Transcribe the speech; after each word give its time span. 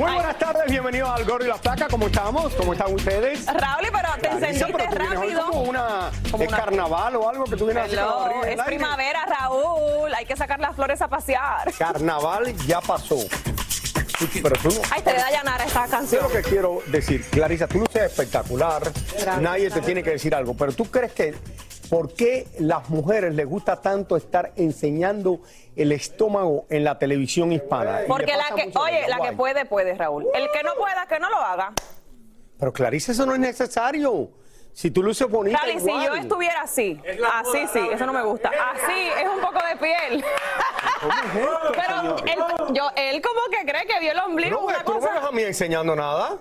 Muy 0.00 0.12
buenas 0.14 0.38
tardes, 0.38 0.64
bienvenidos 0.70 1.10
al 1.10 1.24
Gordo 1.26 1.44
y 1.44 1.48
la 1.48 1.56
Flaca, 1.58 1.86
¿cómo 1.90 2.06
estamos? 2.06 2.54
¿Cómo 2.54 2.72
están 2.72 2.94
ustedes? 2.94 3.44
Raúl, 3.44 3.86
pero 3.92 4.08
te 4.22 4.28
encendiste 4.30 4.72
pero 4.72 4.84
tú 4.90 4.96
vienes 4.98 5.18
hoy 5.18 5.34
rápido. 5.34 5.46
como 5.50 5.62
una, 5.64 6.10
Como 6.30 6.42
¿es 6.42 6.48
una- 6.48 6.56
carnaval 6.58 7.16
o 7.16 7.28
algo 7.28 7.44
que 7.44 7.56
tú 7.56 7.66
vienes 7.66 7.92
Hello, 7.92 8.30
el 8.42 8.58
es 8.58 8.64
primavera, 8.64 9.26
Raúl. 9.26 10.14
Hay 10.14 10.24
que 10.24 10.36
sacar 10.36 10.58
las 10.58 10.74
flores 10.74 11.02
a 11.02 11.08
pasear. 11.08 11.70
Carnaval 11.78 12.56
ya 12.66 12.80
pasó. 12.80 13.16
Pero 14.42 14.56
tú 14.62 14.68
no. 14.68 14.82
Ay, 14.90 15.02
te 15.02 15.12
da 15.12 15.30
Yanara 15.30 15.64
esta 15.64 15.86
Yo 15.86 15.90
canción. 15.90 16.22
lo 16.22 16.30
que 16.30 16.42
quiero 16.42 16.82
decir, 16.86 17.24
Clarisa, 17.30 17.66
tú 17.66 17.78
luces 17.78 18.02
espectacular, 18.02 18.82
nadie 19.40 19.70
te 19.70 19.80
tiene 19.80 20.02
que 20.02 20.10
decir 20.10 20.34
algo, 20.34 20.54
pero 20.54 20.72
tú 20.72 20.84
crees 20.84 21.12
que 21.12 21.34
¿por 21.90 22.14
qué 22.14 22.46
las 22.58 22.88
mujeres 22.88 23.34
les 23.34 23.46
gusta 23.46 23.80
tanto 23.82 24.16
estar 24.16 24.52
enseñando 24.56 25.40
el 25.74 25.92
estómago 25.92 26.66
en 26.70 26.84
la 26.84 26.98
televisión 26.98 27.52
hispana? 27.52 28.02
Porque 28.06 28.36
la 28.36 28.54
que, 28.54 28.70
oye, 28.78 29.08
la 29.08 29.18
que 29.18 29.36
puede, 29.36 29.64
puede, 29.66 29.94
Raúl. 29.94 30.26
El 30.32 30.48
que 30.52 30.62
no 30.62 30.74
pueda, 30.76 31.06
que 31.08 31.18
no 31.18 31.28
lo 31.28 31.36
haga. 31.36 31.72
Pero 32.58 32.72
Clarisa, 32.72 33.12
eso 33.12 33.26
no 33.26 33.34
es 33.34 33.40
necesario. 33.40 34.30
Si 34.72 34.90
tú 34.90 35.02
luces 35.02 35.28
bonita 35.28 35.58
Cali, 35.58 35.78
si 35.80 35.86
yo 35.86 36.14
estuviera 36.14 36.62
así, 36.62 37.00
así 37.34 37.66
sí, 37.72 37.80
eso 37.92 38.06
no 38.06 38.12
me 38.12 38.22
gusta. 38.22 38.50
Así 38.72 39.08
es 39.20 39.28
un 39.28 39.40
poco 39.40 39.58
de 39.66 39.76
piel. 39.76 40.24
¿Cómo 41.00 41.12
es 41.12 41.36
esto, 41.36 41.72
Pero 41.72 42.16
él, 42.68 42.74
yo, 42.74 42.90
él 42.96 43.22
como 43.22 43.40
que 43.50 43.70
cree 43.70 43.86
que 43.86 44.00
vio 44.00 44.12
el 44.12 44.18
ombligo, 44.18 44.60
No, 44.60 44.66
me- 44.66 44.72
una 44.74 44.84
tú 44.84 44.92
no 44.94 45.00
me 45.00 45.18
a 45.28 45.30
mí 45.32 45.42
enseñando 45.42 45.94
nada. 45.96 46.38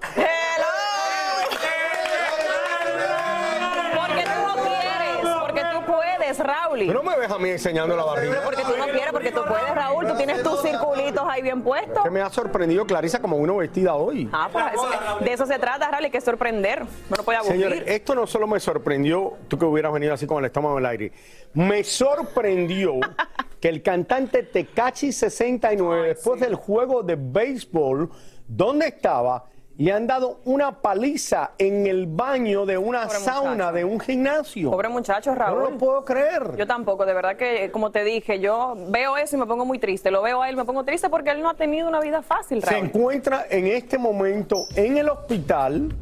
Raúl. 6.39 6.87
Tú 6.87 6.93
no 6.93 7.03
me 7.03 7.17
ves 7.17 7.29
a 7.31 7.37
mí 7.37 7.49
enseñando 7.49 7.95
la 7.95 8.03
barriga. 8.03 8.41
Porque 8.43 8.61
tú 8.63 8.77
no 8.77 8.85
quieres, 8.85 9.11
porque 9.11 9.31
tú 9.31 9.41
puedes, 9.47 9.73
Raúl. 9.75 10.07
Tú 10.07 10.15
tienes 10.15 10.41
tus 10.43 10.61
circulitos 10.61 11.23
ahí 11.27 11.41
bien 11.41 11.61
puestos. 11.61 12.03
Que 12.03 12.09
me 12.09 12.21
ha 12.21 12.29
sorprendido 12.29 12.85
Clarisa 12.85 13.19
como 13.21 13.37
uno 13.37 13.57
vestida 13.57 13.95
hoy. 13.95 14.29
Ah, 14.31 14.49
pues 14.51 14.65
eso- 14.73 15.19
de 15.23 15.33
eso 15.33 15.45
se 15.45 15.59
trata, 15.59 15.89
Raúl, 15.91 16.05
hay 16.05 16.11
que 16.11 16.21
sorprender. 16.21 16.83
No 17.09 17.15
lo 17.17 17.23
puede 17.23 17.37
aburrir. 17.39 17.55
Señores, 17.61 17.83
esto 17.87 18.15
no 18.15 18.25
solo 18.27 18.47
me 18.47 18.59
sorprendió, 18.59 19.33
tú 19.47 19.57
que 19.57 19.65
hubieras 19.65 19.91
venido 19.93 20.13
así 20.13 20.25
con 20.25 20.39
el 20.39 20.45
estómago 20.45 20.77
en 20.79 20.85
el 20.85 20.89
aire, 20.89 21.11
me 21.53 21.83
sorprendió 21.83 22.93
que 23.59 23.69
el 23.69 23.81
cantante 23.81 24.43
Tecachi 24.43 25.11
69, 25.11 26.09
después 26.09 26.39
del 26.39 26.55
juego 26.55 27.03
de 27.03 27.15
béisbol, 27.19 28.09
donde 28.47 28.87
estaba, 28.87 29.45
le 29.79 29.93
han 29.93 30.07
dado 30.07 30.41
una 30.43 30.81
paliza 30.81 31.51
en 31.57 31.87
el 31.87 32.05
baño 32.05 32.65
de 32.65 32.77
una 32.77 33.03
Pobre 33.05 33.19
sauna 33.19 33.51
muchacho. 33.51 33.71
de 33.73 33.85
un 33.85 33.99
gimnasio. 34.01 34.71
Pobre 34.71 34.89
muchacho, 34.89 35.29
no 35.31 35.35
Raúl. 35.37 35.71
lo 35.71 35.77
puedo 35.77 36.03
creer. 36.03 36.57
Yo 36.57 36.67
tampoco, 36.67 37.05
de 37.05 37.13
verdad 37.13 37.37
que, 37.37 37.71
como 37.71 37.89
te 37.89 38.03
dije, 38.03 38.41
yo 38.41 38.75
veo 38.89 39.15
eso 39.15 39.37
y 39.37 39.39
me 39.39 39.45
pongo 39.45 39.63
muy 39.65 39.79
triste. 39.79 40.11
Lo 40.11 40.21
veo 40.21 40.41
a 40.41 40.49
él, 40.49 40.57
me 40.57 40.65
pongo 40.65 40.83
triste 40.83 41.09
porque 41.09 41.29
él 41.31 41.41
no 41.41 41.49
ha 41.49 41.53
tenido 41.53 41.87
una 41.87 42.01
vida 42.01 42.21
fácil, 42.21 42.61
Se 42.61 42.71
Raúl. 42.71 42.87
encuentra 42.87 43.45
en 43.49 43.67
este 43.67 43.97
momento 43.97 44.57
en 44.75 44.97
el 44.97 45.07
hospital 45.09 45.95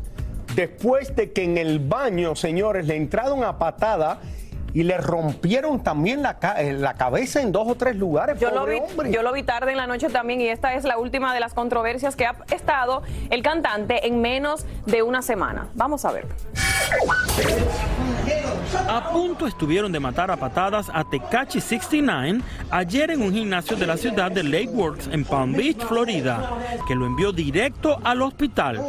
después 0.56 1.16
de 1.16 1.32
que 1.32 1.44
en 1.44 1.59
el 1.59 1.78
baño, 1.78 2.36
señores, 2.36 2.88
le 2.88 2.96
entraron 2.96 3.44
a 3.44 3.59
patada 3.59 4.20
y 4.78 4.84
le 4.84 4.96
rompieron 5.00 5.82
también 5.82 6.22
la, 6.22 6.38
eh, 6.60 6.72
la 6.72 6.94
cabeza 6.94 7.42
en 7.42 7.52
dos 7.52 7.68
o 7.68 7.74
tres 7.74 7.96
lugares. 7.96 8.40
Yo 8.40 8.52
lo, 8.52 8.68
vi, 8.68 8.78
hombre. 8.78 9.12
yo 9.12 9.24
lo 9.24 9.34
vi 9.34 9.42
tarde 9.42 9.72
en 9.72 9.78
la 9.78 9.88
noche 9.88 10.08
también 10.08 10.40
y 10.40 10.50
esta 10.50 10.76
es 10.76 10.84
la 10.84 11.00
última 11.00 11.34
de 11.34 11.40
las 11.40 11.56
controversias 11.56 12.16
que 12.16 12.28
ha 12.28 12.36
estado 12.52 13.02
el 13.32 13.42
cantante 13.42 14.06
en 14.06 14.22
menos 14.22 14.68
de 14.86 15.02
una 15.02 15.24
semana. 15.24 15.70
Vamos 15.74 16.06
a 16.06 16.12
ver. 16.12 16.28
A 18.88 19.12
punto 19.12 19.48
estuvieron 19.48 19.92
de 19.92 20.00
matar 20.00 20.30
a 20.30 20.38
patadas 20.38 20.92
a 20.94 21.04
Tecachi 21.04 21.62
69 21.62 22.42
ayer 22.70 23.12
en 23.12 23.22
un 23.22 23.34
gimnasio 23.34 23.78
de 23.78 23.88
la 23.88 23.98
ciudad 23.98 24.32
de 24.32 24.44
Lake 24.44 24.70
Works 24.70 25.08
en 25.08 25.24
Palm 25.24 25.54
Beach, 25.54 25.80
Florida, 25.80 26.52
que 26.88 26.96
lo 26.96 27.06
envió 27.06 27.32
directo 27.32 28.00
al 28.04 28.22
hospital. 28.22 28.82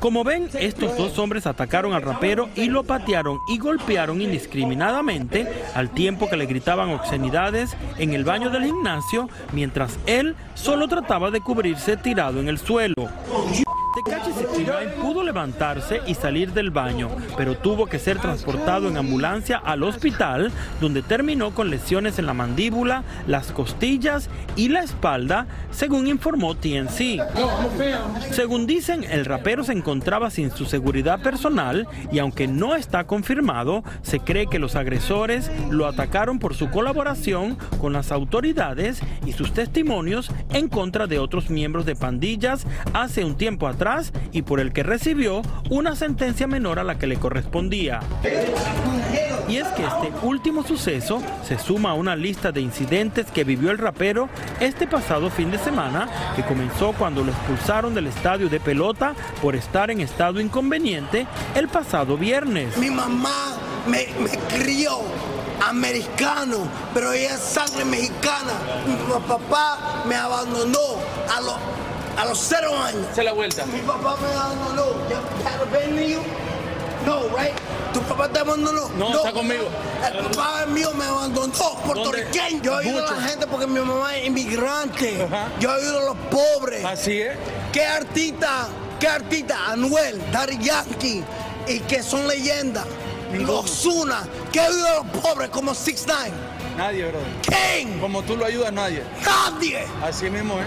Como 0.00 0.24
ven, 0.24 0.48
estos 0.58 0.96
dos 0.96 1.18
hombres 1.18 1.46
atacaron 1.46 1.92
al 1.92 2.02
rapero 2.02 2.48
y 2.54 2.66
lo 2.66 2.84
patearon 2.84 3.38
y 3.48 3.58
golpearon 3.58 4.20
indiscriminadamente 4.20 5.35
al 5.74 5.90
tiempo 5.90 6.28
que 6.28 6.36
le 6.36 6.46
gritaban 6.46 6.90
obscenidades 6.90 7.76
en 7.98 8.14
el 8.14 8.24
baño 8.24 8.50
del 8.50 8.64
gimnasio 8.64 9.28
mientras 9.52 9.98
él 10.06 10.34
solo 10.54 10.88
trataba 10.88 11.30
de 11.30 11.40
cubrirse 11.40 11.96
tirado 11.96 12.40
en 12.40 12.48
el 12.48 12.58
suelo. 12.58 12.94
Tecachi 13.96 14.30
69 14.30 14.96
pudo 15.00 15.22
levantarse 15.22 16.02
y 16.06 16.12
salir 16.12 16.52
del 16.52 16.70
baño, 16.70 17.08
pero 17.34 17.56
tuvo 17.56 17.86
que 17.86 17.98
ser 17.98 18.18
transportado 18.18 18.88
en 18.88 18.98
ambulancia 18.98 19.56
al 19.56 19.82
hospital, 19.84 20.52
donde 20.82 21.00
terminó 21.00 21.54
con 21.54 21.70
lesiones 21.70 22.18
en 22.18 22.26
la 22.26 22.34
mandíbula, 22.34 23.04
las 23.26 23.52
costillas 23.52 24.28
y 24.54 24.68
la 24.68 24.82
espalda, 24.82 25.46
según 25.70 26.08
informó 26.08 26.54
TNC. 26.54 27.22
Según 28.32 28.66
dicen, 28.66 29.02
el 29.02 29.24
rapero 29.24 29.64
se 29.64 29.72
encontraba 29.72 30.28
sin 30.28 30.50
su 30.50 30.66
seguridad 30.66 31.22
personal 31.22 31.88
y 32.12 32.18
aunque 32.18 32.46
no 32.46 32.76
está 32.76 33.06
confirmado, 33.06 33.82
se 34.02 34.20
cree 34.20 34.46
que 34.46 34.58
los 34.58 34.76
agresores 34.76 35.50
lo 35.70 35.86
atacaron 35.86 36.38
por 36.38 36.54
su 36.54 36.68
colaboración 36.68 37.56
con 37.80 37.94
las 37.94 38.12
autoridades 38.12 39.00
y 39.24 39.32
sus 39.32 39.54
testimonios 39.54 40.30
en 40.52 40.68
contra 40.68 41.06
de 41.06 41.18
otros 41.18 41.48
miembros 41.48 41.86
de 41.86 41.96
pandillas 41.96 42.66
hace 42.92 43.24
un 43.24 43.38
tiempo 43.38 43.66
atrás 43.66 43.85
y 44.32 44.42
por 44.42 44.58
el 44.58 44.72
que 44.72 44.82
recibió 44.82 45.42
una 45.70 45.94
sentencia 45.94 46.48
menor 46.48 46.80
a 46.80 46.84
la 46.84 46.98
que 46.98 47.06
le 47.06 47.18
correspondía. 47.18 48.00
Y 49.48 49.58
es 49.58 49.68
que 49.68 49.84
este 49.84 50.12
último 50.22 50.64
suceso 50.64 51.22
se 51.46 51.56
suma 51.56 51.90
a 51.90 51.94
una 51.94 52.16
lista 52.16 52.50
de 52.50 52.60
incidentes 52.60 53.26
que 53.26 53.44
vivió 53.44 53.70
el 53.70 53.78
rapero 53.78 54.28
este 54.58 54.88
pasado 54.88 55.30
fin 55.30 55.52
de 55.52 55.58
semana, 55.58 56.08
que 56.34 56.42
comenzó 56.42 56.94
cuando 56.94 57.22
lo 57.22 57.30
expulsaron 57.30 57.94
del 57.94 58.08
estadio 58.08 58.48
de 58.48 58.58
pelota 58.58 59.14
por 59.40 59.54
estar 59.54 59.88
en 59.92 60.00
estado 60.00 60.40
inconveniente 60.40 61.28
el 61.54 61.68
pasado 61.68 62.16
viernes. 62.16 62.76
Mi 62.76 62.90
mamá 62.90 63.56
me, 63.86 64.06
crió 64.48 65.02
americano, 65.64 66.66
pero 66.92 67.12
ella 67.12 67.34
es 67.34 67.40
sangre 67.40 67.84
mexicana. 67.84 68.52
Mi 68.84 69.28
papá 69.28 70.02
me 70.08 70.16
abandonó 70.16 70.96
a 71.36 71.40
los 71.40 71.75
a 72.16 72.24
los 72.24 72.38
cero 72.38 72.76
años. 72.78 73.06
Se 73.14 73.22
la 73.22 73.32
vuelta. 73.32 73.64
Mi 73.66 73.80
papá 73.80 74.16
me 74.20 74.28
abandonó. 74.34 74.86
¿Ya 75.08 75.18
had 75.48 75.62
a 75.62 75.64
baby 75.66 76.12
you? 76.14 76.20
No, 77.04 77.22
right? 77.36 77.54
¿Tu 77.92 78.00
papá 78.02 78.28
te 78.28 78.40
abandonó? 78.40 78.88
No, 78.96 79.14
está 79.16 79.32
conmigo. 79.32 79.68
El 80.12 80.24
papá 80.26 80.66
mío 80.66 80.90
me 80.94 81.04
abandonó, 81.04 81.52
puertorriqueño. 81.84 82.62
Yo 82.62 82.76
ayudo 82.76 82.98
a 82.98 83.10
la 83.10 83.16
Mucho. 83.16 83.28
gente 83.28 83.46
porque 83.46 83.66
mi 83.66 83.80
mamá 83.80 84.16
es 84.16 84.26
inmigrante. 84.26 85.22
Ajá. 85.22 85.48
Yo 85.60 85.70
ayudo 85.72 86.00
a 86.00 86.04
los 86.04 86.16
pobres. 86.30 86.84
Así 86.84 87.20
es. 87.20 87.36
¿Qué 87.72 87.84
artista, 87.84 88.68
qué 88.98 89.08
artista, 89.08 89.56
Anuel, 89.70 90.20
Daddy 90.32 90.58
Yankee, 90.58 91.22
y 91.68 91.80
que 91.80 92.02
son 92.02 92.26
leyendas? 92.26 92.84
Ozuna, 93.48 94.22
¿qué 94.52 94.60
ayuda 94.60 94.92
a 94.92 94.94
los 95.04 95.06
pobres 95.22 95.50
como 95.50 95.74
6 95.74 96.04
9 96.06 96.30
Nadie, 96.76 97.04
brother. 97.06 97.26
¿Quién? 97.42 97.98
Como 98.00 98.22
tú 98.22 98.36
lo 98.36 98.44
ayudas, 98.46 98.72
nadie. 98.72 99.02
Nadie. 99.24 99.86
Así 100.02 100.28
mismo 100.30 100.58
es. 100.58 100.66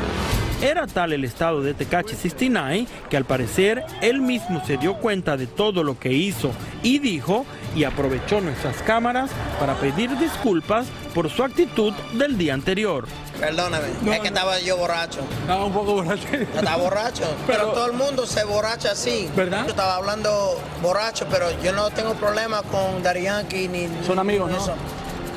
Era 0.62 0.88
tal 0.88 1.14
el 1.14 1.24
estado 1.24 1.62
de 1.62 1.74
Tecachi 1.74 2.16
69 2.16 2.86
que 3.10 3.16
al 3.16 3.24
parecer 3.24 3.86
él 4.02 4.20
mismo 4.22 4.62
se 4.66 4.76
dio 4.76 4.96
cuenta 4.96 5.38
de 5.38 5.48
todo 5.48 5.84
lo 5.84 5.98
que 5.98 6.12
hizo 6.12 6.52
y 6.84 7.00
dijo 7.00 7.46
y 7.78 7.86
aprovechó 7.86 8.42
nuestras 8.42 8.76
cámaras 8.82 9.30
para 9.58 9.76
pedir 9.76 10.18
disculpas 10.18 10.88
por 11.16 11.30
su 11.30 11.44
actitud 11.46 11.94
del 12.14 12.38
día 12.38 12.54
anterior. 12.56 13.06
Perdóname, 13.40 13.88
No, 14.02 14.12
es 14.12 14.20
que 14.20 14.28
estaba 14.28 14.60
yo 14.60 14.76
borracho. 14.76 15.22
Estaba 15.42 15.64
un 15.64 15.72
poco 15.72 15.94
borracho. 15.94 16.28
Estaba 16.34 16.76
borracho, 16.76 17.24
pero, 17.48 17.60
Pero- 17.60 17.72
todo 17.72 17.86
el 17.86 17.94
mundo 17.94 18.26
se 18.26 18.44
borracha 18.44 18.92
así. 18.92 19.30
¿Verdad? 19.38 19.64
Yo 19.64 19.70
estaba 19.70 19.96
hablando 19.96 20.60
borracho, 20.82 21.26
pero 21.32 21.46
yo 21.64 21.72
no 21.72 21.90
tengo 21.92 22.16
problema 22.16 22.64
con 22.64 23.02
Yankee 23.02 23.70
ni. 23.70 23.88
Son 24.06 24.16
ni 24.16 24.22
amigos, 24.22 24.52
¿no? 24.52 24.58
eso. 24.58 24.74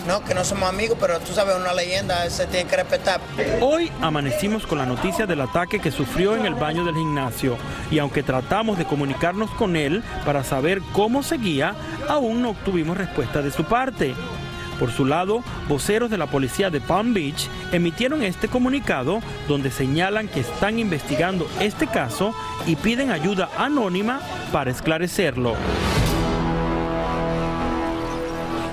No, 0.06 0.24
que 0.24 0.34
no 0.34 0.44
somos 0.44 0.68
amigos, 0.68 0.98
pero 1.00 1.20
tú 1.20 1.32
sabes, 1.32 1.54
una 1.56 1.72
leyenda 1.72 2.28
se 2.28 2.46
tiene 2.46 2.68
que 2.68 2.76
respetar. 2.76 3.20
Hoy 3.60 3.90
amanecimos 4.00 4.66
con 4.66 4.78
la 4.78 4.86
noticia 4.86 5.26
del 5.26 5.40
ataque 5.40 5.78
que 5.78 5.92
sufrió 5.92 6.34
en 6.34 6.44
el 6.44 6.54
baño 6.54 6.84
del 6.84 6.96
gimnasio 6.96 7.56
y 7.90 7.98
aunque 7.98 8.22
tratamos 8.22 8.78
de 8.78 8.84
comunicarnos 8.84 9.50
con 9.52 9.76
él 9.76 10.02
para 10.24 10.42
saber 10.42 10.82
cómo 10.92 11.22
seguía, 11.22 11.74
aún 12.08 12.42
no 12.42 12.50
obtuvimos 12.50 12.96
respuesta 12.96 13.42
de 13.42 13.52
su 13.52 13.64
parte. 13.64 14.14
Por 14.80 14.90
su 14.90 15.04
lado, 15.04 15.44
voceros 15.68 16.10
de 16.10 16.18
la 16.18 16.26
policía 16.26 16.68
de 16.68 16.80
Palm 16.80 17.14
Beach 17.14 17.48
emitieron 17.70 18.24
este 18.24 18.48
comunicado 18.48 19.20
donde 19.46 19.70
señalan 19.70 20.26
que 20.26 20.40
están 20.40 20.80
investigando 20.80 21.48
este 21.60 21.86
caso 21.86 22.34
y 22.66 22.74
piden 22.74 23.12
ayuda 23.12 23.48
anónima 23.56 24.20
para 24.50 24.72
esclarecerlo. 24.72 25.54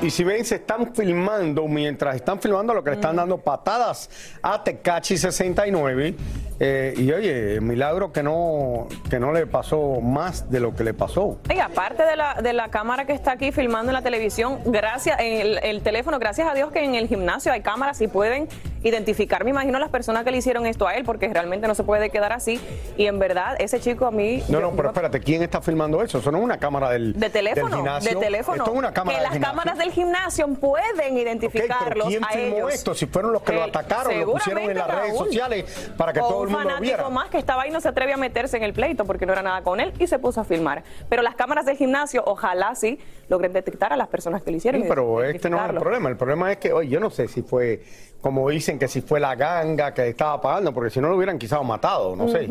Y 0.02 0.12
si 0.12 0.24
ven, 0.24 0.46
se 0.46 0.56
están 0.56 0.96
filmando, 0.96 1.68
mientras 1.68 2.16
están 2.16 2.40
filmando, 2.40 2.74
lo 2.74 2.82
que 2.84 2.92
le 2.92 2.96
están 2.96 3.18
dando 3.18 3.38
patadas 3.38 4.10
a 4.42 4.64
Tecachi 4.64 5.18
69. 5.18 6.16
eh, 6.62 6.94
y 6.96 7.12
oye, 7.12 7.60
milagro 7.60 8.14
que 8.14 8.24
no, 8.24 8.88
que 9.10 9.20
no 9.20 9.34
le 9.34 9.46
pasó 9.46 10.00
más 10.00 10.50
de 10.50 10.62
lo 10.62 10.74
que 10.74 10.86
le 10.86 10.94
pasó. 10.94 11.40
Y 11.54 11.60
aparte 11.60 12.04
de 12.04 12.16
la, 12.16 12.36
de 12.36 12.54
la 12.54 12.70
cámara 12.70 13.06
que 13.06 13.12
está 13.14 13.34
aquí 13.34 13.52
filmando 13.52 13.92
en 13.92 13.96
la 13.96 14.02
televisión, 14.02 14.60
gracias, 14.66 15.20
en 15.20 15.42
el, 15.42 15.58
el 15.64 15.82
teléfono, 15.82 16.18
gracias 16.18 16.50
a 16.50 16.54
Dios 16.54 16.72
que 16.72 16.82
en 16.84 16.96
el 16.96 17.10
gimnasio 17.10 17.52
hay 17.52 17.62
cámaras 17.62 18.00
y 18.00 18.08
pueden 18.08 18.48
identificar, 18.84 19.44
me 19.44 19.50
imagino, 19.52 19.78
las 19.80 19.90
personas 19.90 20.24
que 20.24 20.32
le 20.32 20.38
hicieron 20.38 20.66
esto 20.66 20.88
a 20.88 20.96
él, 20.96 21.04
porque 21.04 21.28
realmente 21.34 21.68
no 21.68 21.76
se 21.76 21.84
puede 21.84 22.10
quedar 22.10 22.32
así. 22.34 22.60
Y 22.98 23.06
en 23.08 23.20
verdad, 23.20 23.56
ese 23.60 23.80
chico 23.80 24.06
a 24.06 24.12
mí. 24.12 24.44
No, 24.50 24.60
no, 24.60 24.72
pero 24.72 24.90
espérate, 24.90 25.20
¿quién 25.20 25.44
está 25.44 25.62
filmando 25.62 26.02
eso? 26.02 26.20
Eso 26.20 26.32
no 26.32 26.38
es 26.40 26.44
una 26.44 26.58
cámara 26.58 26.90
del, 26.90 27.14
de 27.14 27.20
del 27.20 27.32
teléfono, 27.32 27.76
gimnasio. 27.76 28.10
de 28.20 28.26
teléfono. 28.26 28.58
Esto 28.64 28.72
es 28.72 28.78
una 28.78 28.94
cámara 28.94 29.18
que 29.18 29.22
del 29.22 29.24
las 29.24 29.34
gimnasio. 29.34 29.58
cámaras 29.58 29.78
del 29.80 29.92
gimnasio 29.92 30.48
pueden 30.56 30.90
Ok, 30.90 30.96
pero 31.08 31.20
identificarlos 31.20 32.08
¿quién 32.08 32.24
a 32.24 32.28
filmó 32.30 32.56
ellos. 32.58 32.74
esto? 32.74 32.96
Si 32.96 33.06
fueron 33.06 33.34
los 33.34 33.42
que 33.44 33.54
lo 33.54 33.60
Eh, 33.60 33.64
atacaron, 33.70 34.20
lo 34.20 34.32
pusieron 34.34 34.64
en 34.64 34.78
las 34.78 34.88
redes 34.88 35.18
sociales 35.18 35.92
para 35.98 36.14
que 36.14 36.20
O 36.22 36.28
todo 36.28 36.44
el 36.44 36.48
un 36.48 36.54
mundo 36.54 36.70
lo 36.70 36.76
fanático 36.76 36.82
viera. 36.98 37.10
más 37.10 37.30
que 37.30 37.38
estaba 37.38 37.64
ahí 37.64 37.72
no 37.72 37.82
se 37.82 37.90
atreve 37.90 38.14
a 38.14 38.18
meterse 38.18 38.58
en 38.58 38.64
el 38.64 38.74
pleito 38.74 39.06
porque 39.06 39.26
no 39.26 39.34
era 39.34 39.42
nada 39.42 39.62
con 39.62 39.80
él 39.80 39.94
y 40.00 40.08
se 40.08 40.20
puso 40.20 40.42
a 40.42 40.44
filmar. 40.44 40.84
Pero 41.10 41.22
las 41.22 41.36
cámaras 41.36 41.66
del 41.66 41.78
gimnasio, 41.78 42.24
ojalá 42.26 42.76
sí 42.76 43.00
logren 43.30 43.54
detectar 43.54 43.94
a 43.94 43.98
las 43.98 44.08
personas 44.08 44.42
que 44.42 44.52
lo 44.52 44.58
hicieron. 44.58 44.82
Sí, 44.82 44.88
pero 44.90 45.24
este 45.24 45.50
no 45.50 45.64
es 45.64 45.70
el 45.70 45.78
problema. 45.78 46.10
El 46.10 46.18
problema 46.18 46.52
es 46.52 46.58
que, 46.58 46.74
oye, 46.74 46.90
yo 46.90 47.00
no 47.00 47.10
sé 47.10 47.28
si 47.28 47.44
fue, 47.44 47.82
como 48.22 48.50
dicen, 48.50 48.78
que 48.78 48.88
si 48.88 49.02
fue 49.02 49.20
la 49.20 49.36
ganga 49.36 49.94
que 49.94 50.10
estaba 50.10 50.42
pagando, 50.42 50.74
porque 50.74 50.90
si 50.90 51.00
no 51.00 51.10
lo 51.10 51.16
hubieran 51.16 51.38
quizás 51.38 51.64
matado, 51.64 52.16
no 52.16 52.28
sé. 52.28 52.50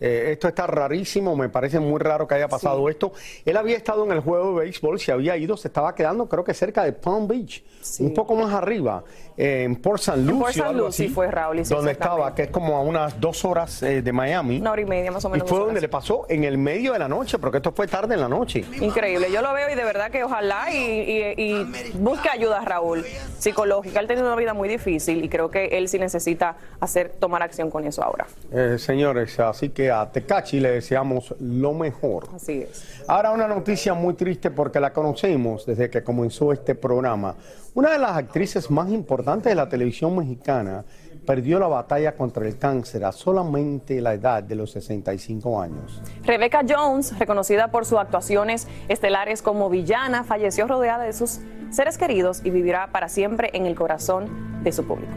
Eh, 0.00 0.30
esto 0.32 0.48
está 0.48 0.66
rarísimo, 0.66 1.36
me 1.36 1.48
parece 1.50 1.78
muy 1.78 1.98
raro 2.00 2.26
que 2.26 2.34
haya 2.34 2.48
pasado 2.48 2.88
esto. 2.88 3.12
Él 3.44 3.56
había 3.56 3.76
estado 3.76 4.04
en 4.04 4.12
el 4.12 4.20
juego 4.20 4.54
de 4.54 4.60
béisbol, 4.64 4.98
se 4.98 5.12
había 5.12 5.36
ido, 5.36 5.56
se 5.56 5.68
estaba 5.68 5.94
quedando 5.94 6.26
creo 6.28 6.42
que 6.42 6.54
cerca 6.54 6.84
de 6.84 6.92
Palm 6.92 7.28
Beach, 7.28 7.62
un 8.00 8.14
poco 8.14 8.34
más 8.34 8.52
arriba, 8.54 9.04
eh, 9.36 9.64
en 9.64 9.76
Port 9.76 10.00
St. 10.00 10.18
Lucie. 10.18 10.62
Port 10.62 10.88
así, 10.88 11.08
fue, 11.08 11.30
Raúl, 11.30 11.60
y 11.60 11.62
donde 11.64 11.92
estaba, 11.92 12.34
que 12.34 12.42
es 12.44 12.50
como 12.50 12.76
a 12.76 12.80
unas 12.82 13.20
dos 13.20 13.44
horas 13.44 13.82
eh, 13.82 14.00
de 14.02 14.12
Miami. 14.12 14.58
Una 14.60 14.72
hora 14.72 14.80
y 14.82 14.86
media 14.86 15.10
más 15.12 15.24
o 15.24 15.28
Y 15.28 15.32
menos. 15.32 15.48
fue 15.48 15.58
dos 15.58 15.66
donde 15.66 15.78
horas. 15.78 15.82
le 15.82 15.88
pasó 15.88 16.26
en 16.28 16.44
el 16.44 16.56
medio 16.58 16.92
de 16.94 16.98
la 16.98 17.08
noche, 17.08 17.38
porque 17.38 17.58
esto 17.58 17.72
fue 17.72 17.86
tarde 17.86 18.14
en 18.14 18.20
la 18.20 18.28
noche. 18.28 18.64
Increíble, 18.80 19.28
yo 19.32 19.42
lo 19.42 19.52
veo 19.52 19.70
y 19.70 19.74
de 19.74 19.84
verdad 19.84 20.10
que 20.10 20.24
ojalá 20.24 20.72
y, 20.72 20.76
y- 20.76 21.34
y 21.36 21.92
busque 21.94 22.28
ayuda, 22.28 22.60
Raúl, 22.64 23.04
psicológica. 23.38 24.00
Él 24.00 24.06
tiene 24.06 24.22
una 24.22 24.36
vida 24.36 24.54
muy 24.54 24.68
difícil 24.68 25.24
y 25.24 25.28
creo 25.28 25.50
que 25.50 25.66
él 25.78 25.88
sí 25.88 25.98
necesita 25.98 26.56
hacer, 26.80 27.10
tomar 27.18 27.42
acción 27.42 27.70
con 27.70 27.84
eso 27.86 28.02
ahora. 28.02 28.26
Eh, 28.52 28.76
señores, 28.78 29.38
así 29.40 29.68
que 29.70 29.89
a 29.90 30.10
Tecachi 30.10 30.60
le 30.60 30.70
deseamos 30.70 31.34
lo 31.40 31.72
mejor. 31.72 32.28
Así 32.34 32.62
es. 32.62 33.02
Ahora 33.06 33.32
una 33.32 33.46
noticia 33.46 33.94
muy 33.94 34.14
triste 34.14 34.50
porque 34.50 34.80
la 34.80 34.92
conocemos 34.92 35.66
desde 35.66 35.90
que 35.90 36.02
comenzó 36.02 36.52
este 36.52 36.74
programa. 36.74 37.34
Una 37.74 37.92
de 37.92 37.98
las 37.98 38.16
actrices 38.16 38.70
más 38.70 38.90
importantes 38.90 39.50
de 39.50 39.54
la 39.54 39.68
televisión 39.68 40.16
mexicana 40.16 40.84
perdió 41.26 41.58
la 41.58 41.68
batalla 41.68 42.16
contra 42.16 42.46
el 42.46 42.58
cáncer 42.58 43.04
a 43.04 43.12
solamente 43.12 44.00
la 44.00 44.14
edad 44.14 44.42
de 44.42 44.54
los 44.54 44.72
65 44.72 45.60
años. 45.60 46.02
Rebecca 46.24 46.62
Jones, 46.68 47.16
reconocida 47.18 47.70
por 47.70 47.84
sus 47.84 47.98
actuaciones 47.98 48.66
estelares 48.88 49.42
como 49.42 49.68
villana, 49.70 50.24
falleció 50.24 50.66
rodeada 50.66 51.04
de 51.04 51.12
sus 51.12 51.40
seres 51.70 51.98
queridos 51.98 52.40
y 52.44 52.50
vivirá 52.50 52.88
para 52.90 53.08
siempre 53.08 53.50
en 53.52 53.66
el 53.66 53.74
corazón 53.74 54.62
de 54.64 54.72
su 54.72 54.84
público. 54.84 55.12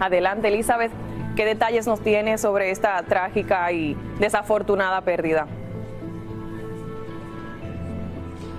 Adelante, 0.00 0.48
Elizabeth, 0.48 0.90
¿qué 1.34 1.44
detalles 1.44 1.86
nos 1.86 2.00
tiene 2.00 2.38
sobre 2.38 2.70
esta 2.70 3.02
trágica 3.02 3.70
y 3.72 3.96
desafortunada 4.18 5.00
pérdida? 5.00 5.46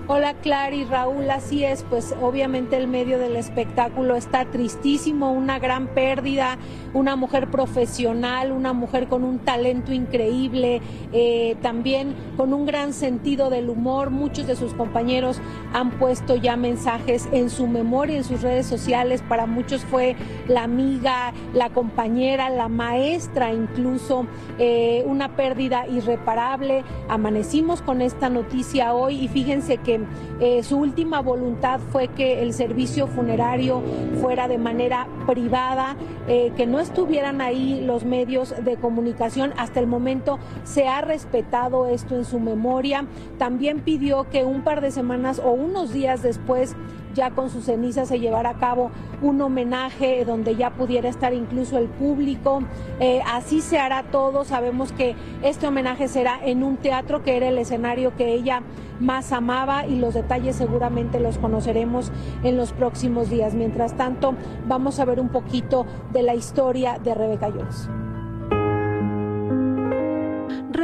Hola 0.07 0.36
Clara 0.36 0.75
y 0.75 0.84
Raúl, 0.84 1.31
así 1.31 1.63
es, 1.63 1.84
pues 1.90 2.13
obviamente 2.22 2.78
el 2.78 2.88
medio 2.88 3.18
del 3.18 3.36
espectáculo 3.36 4.16
está 4.16 4.46
tristísimo, 4.46 5.31
una 5.31 5.57
gran 5.57 5.88
pérdida, 5.88 6.60
una 6.94 7.16
mujer 7.16 7.50
profesional, 7.50 8.52
una 8.52 8.72
mujer 8.74 9.07
con 9.07 9.24
un 9.24 9.40
talento 9.40 9.94
increíble, 9.94 10.80
eh, 11.12 11.56
también 11.63 12.13
con 12.38 12.54
un 12.54 12.68
gran 12.68 12.94
sentido 12.94 13.50
del 13.50 13.68
humor. 13.68 14.12
Muchos 14.12 14.46
de 14.46 14.56
sus 14.56 14.75
compañeros 14.75 15.41
han 15.74 15.89
puesto 15.98 16.36
ya 16.36 16.56
mensajes 16.56 17.27
en 17.32 17.50
su 17.50 17.65
memoria, 17.65 18.18
en 18.18 18.24
sus 18.24 18.44
redes 18.44 18.68
sociales. 18.68 19.24
Para 19.27 19.48
muchos 19.48 19.84
fue 19.86 20.15
la 20.48 20.62
amiga, 20.65 21.34
la 21.56 21.72
compañera, 21.72 22.51
la 22.51 22.70
maestra, 22.70 23.53
incluso 23.53 24.27
eh, 24.60 25.03
una 25.08 25.36
pérdida 25.36 25.88
irreparable. 25.88 26.84
Amanecimos 27.10 27.82
con 27.82 28.03
esta 28.03 28.30
noticia 28.30 28.94
hoy 28.94 29.22
y 29.22 29.27
fíjense 29.30 29.77
que 29.77 29.95
eh, 30.40 30.64
su 30.64 30.78
última 30.78 31.22
voluntad 31.22 31.80
fue 31.92 32.08
que 32.10 32.42
el 32.42 32.54
servicio 32.54 33.08
funerario 33.08 33.82
fuera 34.22 34.48
de 34.48 34.58
manera 34.58 35.08
privada, 35.28 35.96
eh, 36.28 36.52
que 36.56 36.66
no 36.66 36.80
estuvieran 36.80 37.42
ahí 37.42 37.82
los 37.82 38.06
medios 38.06 38.54
de 38.64 38.78
comunicación. 38.78 39.54
Hasta 39.58 39.80
el 39.80 39.88
momento 39.88 40.40
se 40.64 40.88
ha 40.88 41.02
respetado 41.02 41.88
esto 41.88 42.16
en 42.16 42.25
su 42.25 42.40
memoria. 42.40 43.06
También 43.38 43.82
pidió 43.82 44.30
que 44.30 44.44
un 44.44 44.64
par 44.64 44.82
de 44.82 44.92
semanas 44.92 45.40
o 45.44 45.52
unos 45.52 45.94
días 45.94 46.22
después 46.22 46.75
ya 47.15 47.31
con 47.31 47.50
sus 47.50 47.65
cenizas 47.65 48.10
se 48.10 48.19
llevara 48.19 48.51
a 48.51 48.53
cabo 48.60 48.91
un 49.22 49.41
homenaje 49.41 50.24
donde 50.25 50.55
ya 50.55 50.69
pudiera 50.69 51.10
estar 51.10 51.34
incluso 51.34 51.79
el 51.79 51.88
público. 51.88 52.62
Eh, 53.00 53.22
así 53.25 53.62
se 53.62 53.79
hará 53.79 54.03
todo. 54.03 54.43
Sabemos 54.43 54.91
que 54.91 55.15
este 55.41 55.65
homenaje 55.67 56.07
será 56.07 56.39
en 56.43 56.62
un 56.62 56.77
teatro 56.77 57.24
que 57.24 57.38
era 57.38 57.48
el 57.48 57.57
escenario 57.57 58.15
que 58.15 58.34
ella 58.34 58.62
más 59.00 59.31
amaba 59.31 59.88
y 59.88 59.98
los 59.98 60.13
detalles 60.13 60.55
seguramente 60.55 61.19
los 61.19 61.38
conoceremos 61.38 62.12
en 62.43 62.57
los 62.57 62.72
próximos 62.74 63.29
días. 63.29 63.55
Mientras 63.55 63.95
tanto, 63.98 64.36
vamos 64.67 65.00
a 65.00 65.05
ver 65.05 65.19
un 65.19 65.29
poquito 65.29 65.86
de 66.13 66.22
la 66.22 66.36
historia 66.36 67.00
de 67.03 67.15
Rebeca 67.15 67.50
Jones. 67.51 67.89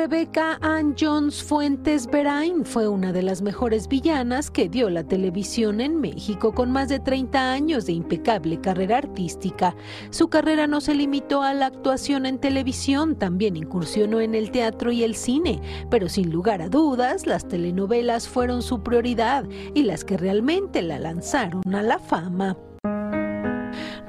Rebecca 0.02 0.58
Ann 0.62 0.96
Jones 1.00 1.44
Fuentes 1.44 2.08
Berain 2.08 2.66
fue 2.66 2.88
una 2.88 3.14
de 3.14 3.22
las 3.22 3.44
mejores 3.44 3.88
villanas 3.88 4.50
que 4.50 4.68
dio 4.68 4.90
la 4.90 5.04
televisión 5.04 5.80
en 5.80 6.02
México 6.02 6.56
con 6.56 6.72
más 6.72 6.90
de 6.90 7.00
30 7.00 7.52
años 7.52 7.86
de 7.86 7.94
impecable 7.94 8.60
carrera 8.60 8.98
artística. 8.98 9.76
Su 10.10 10.28
carrera 10.28 10.66
no 10.66 10.82
se 10.82 10.96
limitó 10.96 11.44
a 11.44 11.54
la 11.54 11.68
actuación 11.68 12.26
en 12.26 12.40
televisión, 12.40 13.16
también 13.16 13.56
incursionó 13.56 14.22
en 14.22 14.34
el 14.34 14.50
teatro 14.50 14.92
y 14.92 15.04
el 15.04 15.14
cine, 15.14 15.62
pero 15.92 16.10
sin 16.10 16.32
lugar 16.32 16.64
a 16.64 16.70
dudas 16.70 17.28
las 17.28 17.48
telenovelas 17.48 18.28
fueron 18.28 18.64
su 18.64 18.82
prioridad 18.82 19.46
y 19.76 19.84
las 19.84 20.04
que 20.04 20.18
realmente 20.18 20.82
la 20.82 20.98
lanzaron 20.98 21.62
a 21.76 21.84
la 21.84 22.00
fama. 22.00 22.58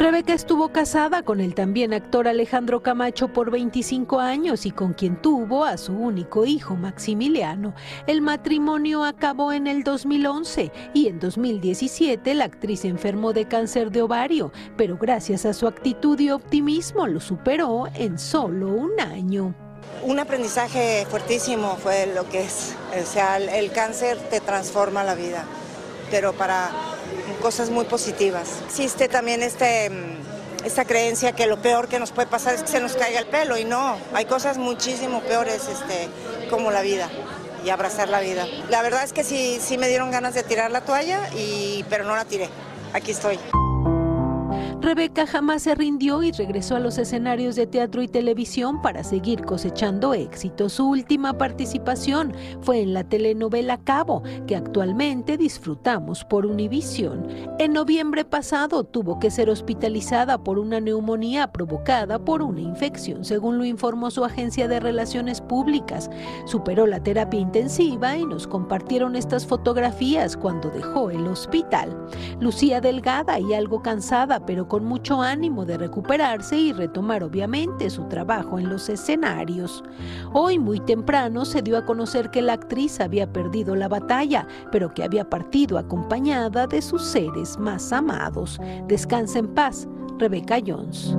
Rebeca 0.02 0.35
estuvo 0.35 0.73
casada 0.73 1.23
con 1.23 1.40
el 1.40 1.54
también 1.54 1.94
actor 1.94 2.26
Alejandro 2.26 2.82
Camacho 2.82 3.28
por 3.28 3.52
25 3.52 4.18
años 4.18 4.66
y 4.66 4.73
con 4.73 4.94
quien 4.94 5.23
tuvo 5.23 5.64
a 5.64 5.76
su 5.76 5.92
único 5.92 6.44
hijo 6.44 6.75
Maximiliano. 6.75 7.73
El 8.09 8.21
matrimonio 8.21 9.04
acabó 9.04 9.52
en 9.52 9.68
el 9.68 9.85
2011 9.85 10.73
y 10.92 11.06
en 11.06 11.21
2017 11.21 12.35
la 12.35 12.47
actriz 12.47 12.85
enfermó 12.85 13.32
de 13.32 13.47
cáncer 13.47 13.92
de 13.92 14.02
ovario, 14.02 14.50
pero 14.76 14.99
gracias 14.99 15.47
a 15.47 15.52
su 15.52 15.68
actitud 15.68 16.18
y 16.18 16.32
optimismo 16.32 17.06
lo 17.06 17.21
superó 17.21 17.85
en 17.94 18.18
solo 18.18 18.71
un 18.73 18.99
año. 18.99 19.54
Un 20.02 20.18
aprendizaje 20.18 21.06
fuertísimo 21.09 21.76
fue 21.76 22.12
lo 22.12 22.28
que 22.28 22.42
es, 22.42 22.75
o 23.00 23.06
sea, 23.06 23.37
el, 23.37 23.49
el 23.49 23.71
cáncer 23.71 24.18
te 24.30 24.40
transforma 24.40 25.04
la 25.04 25.14
vida, 25.14 25.44
pero 26.11 26.32
para 26.32 26.73
cosas 27.42 27.70
muy 27.70 27.84
positivas. 27.84 28.49
Existe 28.66 29.08
también 29.08 29.42
este, 29.42 29.90
mm, 29.90 30.64
esta 30.64 30.84
creencia 30.84 31.32
que 31.32 31.46
lo 31.46 31.61
peor 31.61 31.88
que 31.88 31.99
nos 31.99 32.12
puede 32.12 32.28
pasar 32.28 32.54
es 32.54 32.62
que 32.62 32.68
se 32.68 32.80
nos 32.80 32.94
caiga 32.94 33.18
el 33.18 33.26
pelo 33.26 33.58
y 33.58 33.64
no, 33.64 33.96
hay 34.14 34.25
cosas 34.25 34.56
muchísimo 34.56 35.20
peores 35.20 35.68
este, 35.68 36.08
como 36.49 36.70
la 36.70 36.82
vida 36.82 37.11
y 37.64 37.70
abrazar 37.70 38.08
la 38.08 38.20
vida. 38.20 38.46
La 38.70 38.82
verdad 38.82 39.04
es 39.04 39.12
que 39.12 39.25
sí, 39.25 39.58
sí 39.61 39.76
me 39.76 39.88
dieron 39.88 40.11
ganas 40.11 40.34
de 40.34 40.42
tirar 40.42 40.70
la 40.70 40.82
toalla, 40.82 41.28
y, 41.37 41.84
pero 41.90 42.04
no 42.04 42.16
la 42.16 42.25
tiré. 42.25 42.49
Aquí 42.92 43.11
estoy. 43.11 43.38
Rebeca 44.82 45.28
jamás 45.28 45.62
se 45.62 45.76
rindió 45.76 46.24
y 46.24 46.32
regresó 46.32 46.74
a 46.74 46.80
los 46.80 46.98
escenarios 46.98 47.54
de 47.54 47.68
teatro 47.68 48.02
y 48.02 48.08
televisión 48.08 48.82
para 48.82 49.04
seguir 49.04 49.44
cosechando 49.44 50.12
éxito. 50.12 50.68
Su 50.68 50.88
última 50.88 51.38
participación 51.38 52.34
fue 52.62 52.80
en 52.80 52.92
la 52.92 53.04
telenovela 53.04 53.78
Cabo, 53.78 54.24
que 54.48 54.56
actualmente 54.56 55.36
disfrutamos 55.36 56.24
por 56.24 56.46
Univisión. 56.46 57.28
En 57.60 57.74
noviembre 57.74 58.24
pasado 58.24 58.82
tuvo 58.82 59.20
que 59.20 59.30
ser 59.30 59.50
hospitalizada 59.50 60.42
por 60.42 60.58
una 60.58 60.80
neumonía 60.80 61.52
provocada 61.52 62.18
por 62.18 62.42
una 62.42 62.60
infección, 62.60 63.24
según 63.24 63.58
lo 63.58 63.64
informó 63.64 64.10
su 64.10 64.24
agencia 64.24 64.66
de 64.66 64.80
relaciones 64.80 65.40
públicas. 65.40 66.10
Superó 66.44 66.88
la 66.88 67.00
terapia 67.00 67.38
intensiva 67.38 68.16
y 68.16 68.26
nos 68.26 68.48
compartieron 68.48 69.14
estas 69.14 69.46
fotografías 69.46 70.36
cuando 70.36 70.70
dejó 70.70 71.08
el 71.10 71.28
hospital. 71.28 71.96
Lucía 72.40 72.80
delgada 72.80 73.38
y 73.38 73.54
algo 73.54 73.80
cansada, 73.80 74.44
pero 74.44 74.71
con 74.72 74.86
mucho 74.86 75.20
ánimo 75.20 75.66
de 75.66 75.76
recuperarse 75.76 76.56
y 76.56 76.72
retomar 76.72 77.22
obviamente 77.22 77.90
su 77.90 78.04
trabajo 78.04 78.58
en 78.58 78.70
los 78.70 78.88
escenarios. 78.88 79.84
Hoy 80.32 80.58
muy 80.58 80.80
temprano 80.80 81.44
se 81.44 81.60
dio 81.60 81.76
a 81.76 81.84
conocer 81.84 82.30
que 82.30 82.40
la 82.40 82.54
actriz 82.54 82.98
había 82.98 83.30
perdido 83.30 83.76
la 83.76 83.88
batalla, 83.88 84.46
pero 84.70 84.94
que 84.94 85.04
había 85.04 85.28
partido 85.28 85.76
acompañada 85.76 86.66
de 86.66 86.80
sus 86.80 87.02
seres 87.02 87.58
más 87.58 87.92
amados. 87.92 88.58
Descansa 88.88 89.40
en 89.40 89.48
paz, 89.48 89.86
Rebeca 90.18 90.56
Jones. 90.66 91.14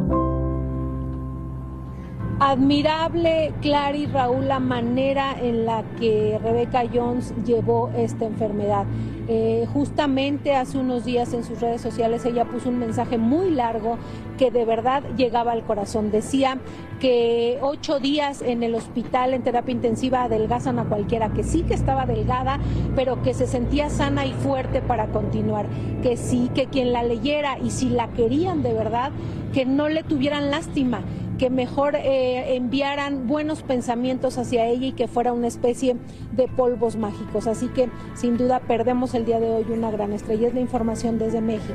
Admirable, 2.40 3.54
Clara 3.62 3.96
y 3.96 4.08
Raúl, 4.08 4.48
la 4.48 4.60
manera 4.60 5.40
en 5.40 5.68
la 5.68 5.84
que 6.00 6.40
Rebeca 6.42 6.86
Jones 6.92 7.36
llevó 7.46 7.92
esta 7.96 8.26
enfermedad. 8.26 8.88
Eh, 9.30 9.66
justamente 9.72 10.54
hace 10.54 10.78
unos 10.78 11.06
días 11.06 11.34
en 11.34 11.46
sus 11.46 11.62
redes 11.62 11.80
sociales 11.80 12.26
ella 12.26 12.44
puso 12.44 12.68
un 12.68 12.78
mensaje 12.78 13.18
muy 13.18 13.52
largo 13.52 13.98
que 14.38 14.52
de 14.52 14.66
verdad 14.66 15.02
llegaba 15.16 15.54
al 15.54 15.64
corazón. 15.64 16.12
Decía 16.12 16.58
que 17.00 17.58
ocho 17.62 18.00
días 18.00 18.42
en 18.42 18.64
el 18.64 18.76
hospital 18.76 19.34
en 19.34 19.44
terapia 19.44 19.72
intensiva 19.72 20.24
adelgazan 20.24 20.78
a 20.80 20.86
cualquiera, 20.86 21.30
que 21.34 21.44
sí 21.44 21.64
que 21.64 21.74
estaba 21.74 22.06
delgada, 22.06 22.60
pero 22.96 23.22
que 23.22 23.34
se 23.34 23.48
sentía 23.48 23.90
sana 23.90 24.26
y 24.26 24.34
fuerte 24.34 24.82
para 24.82 25.08
continuar, 25.08 25.68
que 26.02 26.18
sí, 26.18 26.50
que 26.54 26.68
quien 26.68 26.92
la 26.92 27.04
leyera 27.04 27.58
y 27.60 27.72
si 27.72 27.90
la 27.90 28.10
querían 28.10 28.62
de 28.62 28.74
verdad, 28.74 29.12
que 29.54 29.66
no 29.66 29.88
le 29.88 30.04
tuvieran 30.04 30.52
lástima 30.52 31.02
que 31.38 31.50
mejor 31.50 31.96
eh, 31.96 32.56
enviaran 32.56 33.28
buenos 33.28 33.64
pensamientos 33.64 34.38
hacia 34.38 34.66
ella 34.66 34.88
y 34.88 34.92
que 34.92 35.08
fuera 35.08 35.34
una 35.34 35.48
especie 35.48 35.96
de 36.32 36.48
polvos 36.48 36.96
mágicos. 36.96 37.48
Así 37.48 37.68
que 37.70 37.90
sin 38.16 38.38
duda 38.38 38.60
perdemos 38.60 39.14
el 39.14 39.26
día 39.26 39.40
de 39.40 39.50
hoy 39.50 39.66
una 39.70 39.92
gran 39.92 40.14
estrella. 40.14 40.48
Es 40.48 40.54
la 40.54 40.60
información 40.60 41.18
desde 41.18 41.42
México. 41.42 41.74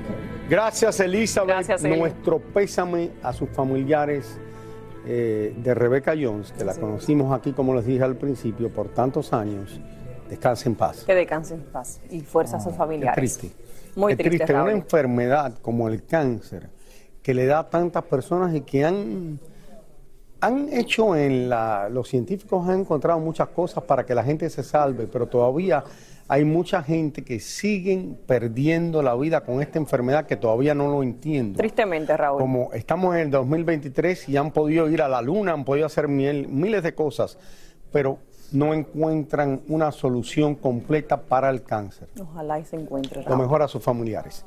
Gracias 0.49 1.01
Elizabeth. 1.01 1.49
Gracias, 1.49 1.85
Eli. 1.85 1.99
Nuestro 1.99 2.39
pésame 2.39 3.11
a 3.23 3.33
sus 3.33 3.49
familiares 3.51 4.39
eh, 5.07 5.55
de 5.57 5.75
Rebeca 5.75 6.15
Jones, 6.21 6.53
que 6.53 6.65
la 6.65 6.75
conocimos 6.75 7.37
aquí, 7.37 7.53
como 7.53 7.75
les 7.75 7.87
dije 7.87 8.03
al 8.03 8.17
principio, 8.17 8.71
por 8.71 8.89
tantos 8.89 9.33
años. 9.33 9.81
Descanse 10.29 10.69
en 10.69 10.75
paz. 10.75 11.05
Que 11.05 11.15
descanse 11.15 11.55
en 11.55 11.63
paz 11.63 12.01
y 12.11 12.21
fuerza 12.21 12.59
a 12.59 12.61
sus 12.61 12.73
Qué 12.73 12.79
familiares. 12.79 13.17
triste. 13.17 13.51
Muy 13.97 14.15
Qué 14.15 14.25
triste, 14.25 14.53
Una 14.55 14.71
enfermedad 14.73 15.55
como 15.63 15.89
el 15.89 16.05
cáncer 16.05 16.69
que 17.29 17.35
le 17.35 17.45
da 17.45 17.59
a 17.59 17.69
tantas 17.69 18.05
personas 18.05 18.55
y 18.55 18.63
que 18.63 18.87
han, 18.87 19.39
han 20.41 20.73
hecho 20.73 21.15
en 21.15 21.51
la. 21.51 21.91
Los 21.91 22.09
científicos 22.09 22.67
han 22.67 22.81
encontrado 22.81 23.21
muchas 23.21 23.49
cosas 23.49 23.85
para 23.85 24.07
que 24.07 24.15
la 24.15 24.25
gente 24.25 24.49
se 24.49 24.63
salve, 24.63 25.07
pero 25.07 25.27
todavía 25.27 25.85
hay 26.27 26.47
mucha 26.47 26.83
gente 26.83 27.23
que 27.25 27.39
siguen 27.39 28.19
perdiendo 28.27 29.03
la 29.03 29.15
vida 29.15 29.43
con 29.43 29.61
esta 29.61 29.79
enfermedad 29.79 30.25
que 30.25 30.37
todavía 30.37 30.75
no 30.75 30.89
lo 30.91 31.03
entiendo. 31.03 31.59
Tristemente, 31.59 32.17
Raúl. 32.17 32.41
Como 32.41 32.73
estamos 32.73 33.15
en 33.17 33.21
el 33.21 33.31
2023 33.31 34.27
y 34.31 34.39
han 34.39 34.51
podido 34.53 34.89
ir 34.89 35.03
a 35.03 35.09
la 35.09 35.21
luna, 35.21 35.53
han 35.53 35.67
podido 35.67 35.85
hacer 35.85 36.09
miel- 36.09 36.49
miles 36.49 36.83
de 36.83 36.95
cosas, 36.95 37.37
pero 37.93 38.17
no 38.53 38.73
encuentran 38.73 39.61
una 39.69 39.93
solución 39.93 40.55
completa 40.55 41.21
para 41.21 41.51
el 41.51 41.63
cáncer. 41.63 42.09
Ojalá 42.19 42.59
y 42.59 42.65
se 42.65 42.77
encuentre, 42.77 43.21
Lo 43.21 43.29
Raúl. 43.29 43.43
mejor 43.43 43.61
a 43.61 43.69
sus 43.69 43.83
familiares. 43.83 44.47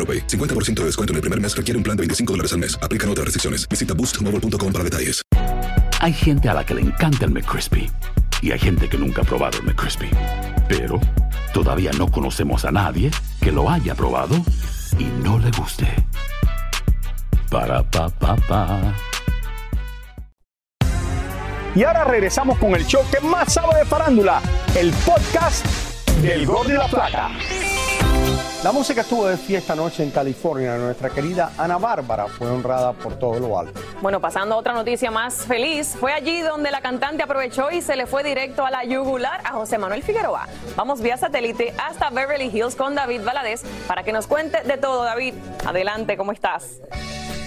AroPay. 0.00 0.26
50% 0.26 0.80
de 0.80 0.84
descuento 0.86 1.12
en 1.12 1.16
el 1.16 1.20
primer 1.20 1.40
mes 1.40 1.54
requiere 1.54 1.76
un 1.76 1.84
plan 1.84 1.96
de 1.96 2.02
25 2.02 2.32
dólares 2.32 2.52
al 2.54 2.60
mes. 2.60 2.78
Aplican 2.82 3.10
otras 3.10 3.26
restricciones. 3.26 3.68
Visita 3.68 3.94
boostmobile.com 3.94 4.72
para 4.72 4.84
detalles. 4.84 5.22
Hay 6.00 6.14
gente 6.14 6.48
a 6.48 6.54
la 6.54 6.64
que 6.64 6.74
le 6.74 6.80
encanta 6.80 7.26
el 7.26 7.30
McCrispy 7.30 7.90
y 8.40 8.52
hay 8.52 8.58
gente 8.58 8.88
que 8.88 8.96
nunca 8.96 9.20
ha 9.20 9.24
probado 9.24 9.58
el 9.58 9.64
McCrispy. 9.64 10.08
Pero 10.66 10.98
todavía 11.52 11.90
no 11.98 12.10
conocemos 12.10 12.64
a 12.64 12.72
nadie 12.72 13.10
que 13.42 13.52
lo 13.52 13.68
haya 13.68 13.94
probado 13.94 14.34
y 14.98 15.04
no 15.22 15.38
le 15.38 15.50
guste. 15.50 15.86
Para 17.50 17.82
pa 17.82 18.08
pa 18.08 18.36
pa. 18.36 18.94
Y 21.74 21.84
ahora 21.84 22.04
regresamos 22.04 22.58
con 22.58 22.74
el 22.74 22.86
show 22.86 23.02
que 23.12 23.20
más 23.20 23.52
sabe 23.52 23.78
de 23.78 23.84
farándula, 23.84 24.40
el 24.74 24.90
podcast 25.04 25.64
del 26.22 26.46
Gordo 26.46 26.70
y 26.70 26.76
la 26.76 26.88
Flaca. 26.88 27.30
La 28.62 28.72
música 28.72 29.00
estuvo 29.00 29.26
de 29.26 29.38
fiesta 29.38 29.72
anoche 29.72 30.02
en 30.02 30.10
California. 30.10 30.76
Nuestra 30.76 31.08
querida 31.08 31.52
Ana 31.56 31.78
Bárbara 31.78 32.26
fue 32.26 32.46
honrada 32.50 32.92
por 32.92 33.18
todo 33.18 33.38
lo 33.40 33.58
alto. 33.58 33.80
Bueno, 34.02 34.20
pasando 34.20 34.54
a 34.54 34.58
otra 34.58 34.74
noticia 34.74 35.10
más 35.10 35.46
feliz, 35.46 35.96
fue 35.98 36.12
allí 36.12 36.42
donde 36.42 36.70
la 36.70 36.82
cantante 36.82 37.22
aprovechó 37.22 37.70
y 37.70 37.80
se 37.80 37.96
le 37.96 38.06
fue 38.06 38.22
directo 38.22 38.66
a 38.66 38.70
la 38.70 38.84
yugular 38.84 39.40
a 39.44 39.52
José 39.52 39.78
Manuel 39.78 40.02
Figueroa. 40.02 40.46
Vamos 40.76 41.00
vía 41.00 41.16
satélite 41.16 41.72
hasta 41.78 42.10
Beverly 42.10 42.50
Hills 42.52 42.76
con 42.76 42.94
David 42.94 43.22
Valadez 43.24 43.62
para 43.86 44.02
que 44.02 44.12
nos 44.12 44.26
cuente 44.26 44.62
de 44.62 44.76
todo. 44.76 45.04
David, 45.04 45.34
adelante, 45.66 46.18
¿cómo 46.18 46.32
estás? 46.32 46.82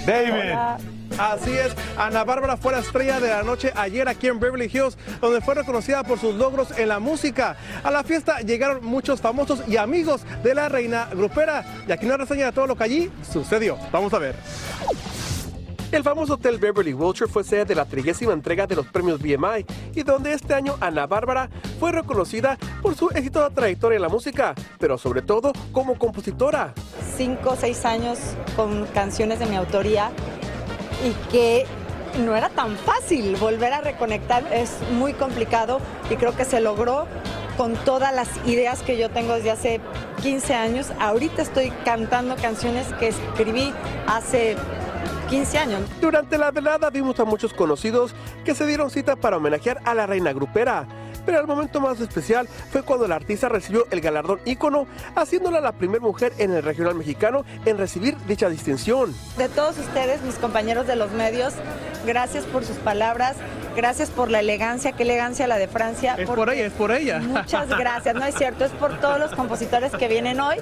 David. 0.07 0.92
Así 1.17 1.51
es, 1.51 1.75
Ana 1.98 2.24
Bárbara 2.24 2.58
fue 2.58 2.72
la 2.72 2.79
estrella 2.79 3.20
de 3.20 3.29
la 3.29 3.43
noche 3.43 3.72
ayer 3.75 4.08
aquí 4.08 4.27
en 4.27 4.39
Beverly 4.39 4.65
Hills, 4.65 4.98
donde 5.22 5.41
fue 5.41 5.53
reconocida 5.53 6.03
por 6.03 6.20
sus 6.20 6.34
logros 6.36 6.77
en 6.77 6.89
la 6.89 7.00
música. 7.00 7.55
A 7.84 7.91
la 7.91 8.03
fiesta 8.03 8.39
llegaron 8.41 8.84
muchos 8.84 9.22
famosos 9.22 9.62
y 9.67 9.77
amigos 9.77 10.22
de 10.43 10.55
la 10.55 10.70
reina 10.70 11.08
grupera. 11.13 11.63
Y 11.88 11.91
aquí 11.91 12.05
una 12.05 12.17
reseña 12.17 12.48
de 12.48 12.51
todo 12.51 12.67
lo 12.67 12.75
que 12.75 12.84
allí 12.84 13.12
sucedió. 13.32 13.77
Vamos 13.91 14.13
a 14.13 14.20
ver. 14.20 14.36
El 15.91 16.01
famoso 16.01 16.34
Hotel 16.34 16.58
Beverly 16.58 16.91
Wilshire 16.96 17.29
fue 17.29 17.43
sede 17.43 17.65
de 17.65 17.75
la 17.75 17.86
trigésima 17.86 18.34
entrega 18.34 18.65
de 18.65 18.75
los 18.75 18.88
premios 18.88 19.22
BMI 19.22 19.63
y 19.93 20.01
donde 20.01 20.34
este 20.34 20.55
año 20.55 20.75
Ana 20.82 21.05
Bárbara 21.05 21.51
fue 21.79 21.91
reconocida 21.91 22.58
por 22.82 22.96
su 22.96 23.12
exitosa 23.12 23.51
trayectoria 23.51 23.98
en 23.98 24.01
la 24.01 24.10
música, 24.10 24.55
pero 24.79 24.98
sobre 24.98 25.22
todo 25.22 25.53
como 25.72 25.96
compositora. 26.00 26.74
Cinco 27.15 27.51
o 27.51 27.55
seis 27.55 27.86
años 27.86 28.17
con 28.55 28.88
canciones 28.88 29.38
de 29.38 29.46
mi 29.46 29.55
autoría 29.55 30.12
y 31.03 31.12
que 31.31 31.65
no 32.24 32.36
era 32.36 32.50
tan 32.50 32.77
fácil 32.77 33.36
volver 33.38 33.74
a 33.74 33.81
reconectar, 33.81 34.43
es 34.53 34.72
muy 34.91 35.13
complicado 35.13 35.79
y 36.10 36.15
creo 36.15 36.36
que 36.36 36.45
se 36.45 36.62
logró 36.62 37.07
con 37.57 37.74
todas 37.74 38.13
las 38.13 38.29
ideas 38.45 38.81
que 38.81 38.98
yo 38.98 39.10
tengo 39.10 39.36
desde 39.36 39.51
hace 39.51 39.81
15 40.22 40.53
años. 40.53 40.91
Ahorita 41.00 41.41
estoy 41.41 41.72
cantando 41.86 42.36
canciones 42.36 42.88
que 43.00 43.10
escribí 43.10 43.74
hace 44.07 44.55
15 45.29 45.57
años. 45.57 45.81
Durante 46.01 46.38
la 46.38 46.51
velada 46.51 46.89
vimos 46.89 47.19
a 47.19 47.25
muchos 47.25 47.53
conocidos 47.53 48.13
que 48.45 48.55
se 48.55 48.65
dieron 48.65 48.89
cita 48.89 49.15
para 49.15 49.38
homenajear 49.38 49.79
a 49.86 49.93
la 49.93 50.05
reina 50.05 50.33
grupera. 50.33 50.88
Pero 51.25 51.39
el 51.39 51.48
momento 51.48 51.80
más 51.80 52.00
especial 52.00 52.48
fue 52.48 52.84
cuando 52.84 53.08
la 53.08 53.15
artista 53.15 53.50
recibió 53.50 53.86
el 53.92 54.01
galardón 54.01 54.39
ícono, 54.46 54.88
haciéndola 55.15 55.62
la 55.62 55.72
primera 55.72 56.01
mujer 56.01 56.34
en 56.38 56.53
el 56.53 56.63
regional 56.63 56.96
mexicano 56.96 57.46
en 57.65 57.77
recibir 57.77 58.18
dicha 58.27 58.50
distinción. 58.50 59.13
De 59.38 59.50
todos 59.50 59.77
ustedes, 59.77 60.22
mis 60.22 60.36
compañeros 60.36 60.88
de 60.88 60.96
los 60.96 61.12
medios, 61.12 61.53
gracias 62.06 62.46
por 62.46 62.65
sus 62.65 62.77
palabras, 62.77 63.36
gracias 63.75 64.10
por 64.10 64.30
la 64.30 64.39
elegancia, 64.39 64.92
qué 64.92 65.03
elegancia 65.03 65.48
la 65.48 65.58
de 65.58 65.68
Francia. 65.68 66.15
Es 66.18 66.30
por 66.30 66.50
ella, 66.50 66.65
es 66.65 66.74
por 66.74 66.92
ella. 66.92 67.20
Muchas 67.20 67.70
gracias, 67.70 68.15
no 68.15 68.25
es 68.25 68.36
cierto, 68.36 68.65
es 68.65 68.72
por 68.72 69.00
todos 69.00 69.20
los 69.20 69.32
compositores 69.32 69.92
que 69.94 70.08
vienen 70.08 70.39
hoy 70.39 70.58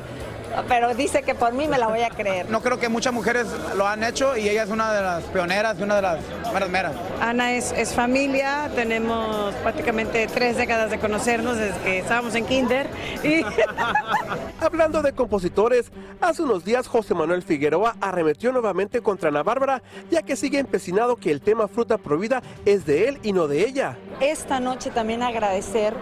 pero 0.67 0.93
dice 0.93 1.24
que 1.24 1.36
por 1.36 1.53
mí 1.53 1.67
me 1.67 1.77
la 1.77 1.88
voy 1.88 2.01
a 2.01 2.10
creer. 2.10 2.50
No 2.50 2.62
creo 2.62 2.79
que 2.79 2.89
muchas 2.89 3.13
mujeres 3.13 3.48
lo 3.75 3.88
han 3.88 4.03
hecho 4.03 4.38
y 4.38 4.50
ella 4.50 4.63
es 4.63 4.70
una 4.70 4.93
de 4.93 5.01
las 5.01 5.24
pioneras 5.25 5.77
y 5.79 5.84
una 5.84 5.96
de 5.96 6.01
las 6.01 6.20
meras 6.53 6.70
meras. 6.70 6.93
Ana 7.22 7.53
es, 7.53 7.72
es 7.72 7.93
familia, 7.93 8.70
tenemos 8.75 9.53
prácticamente 9.55 10.27
tres 10.27 10.58
décadas 10.58 10.91
de 10.91 11.00
conocernos 11.00 11.58
desde 11.58 11.79
que 11.81 12.00
estábamos 12.00 12.36
en 12.36 12.46
kinder. 12.46 12.88
Y... 13.24 13.43
Hablando 14.60 15.01
de 15.01 15.13
compositores, 15.13 15.91
hace 16.20 16.43
unos 16.43 16.63
días 16.63 16.88
José 16.88 17.13
Manuel 17.13 17.41
Figueroa 17.41 17.96
arremetió 18.00 18.51
nuevamente 18.51 19.01
contra 19.01 19.29
Ana 19.29 19.43
Bárbara, 19.43 19.81
ya 20.10 20.22
que 20.22 20.36
sigue 20.36 20.60
empecinado 20.60 21.15
que 21.15 21.31
el 21.31 21.41
tema 21.41 21.67
Fruta 21.67 21.98
Prohibida 21.98 22.41
es 22.65 22.86
de 22.86 23.08
él 23.08 23.20
y 23.24 23.34
no 23.34 23.48
de 23.48 23.65
ella. 23.65 23.98
Esta 24.20 24.60
noche 24.60 24.91
también 24.91 25.24
agradecer 25.24 25.93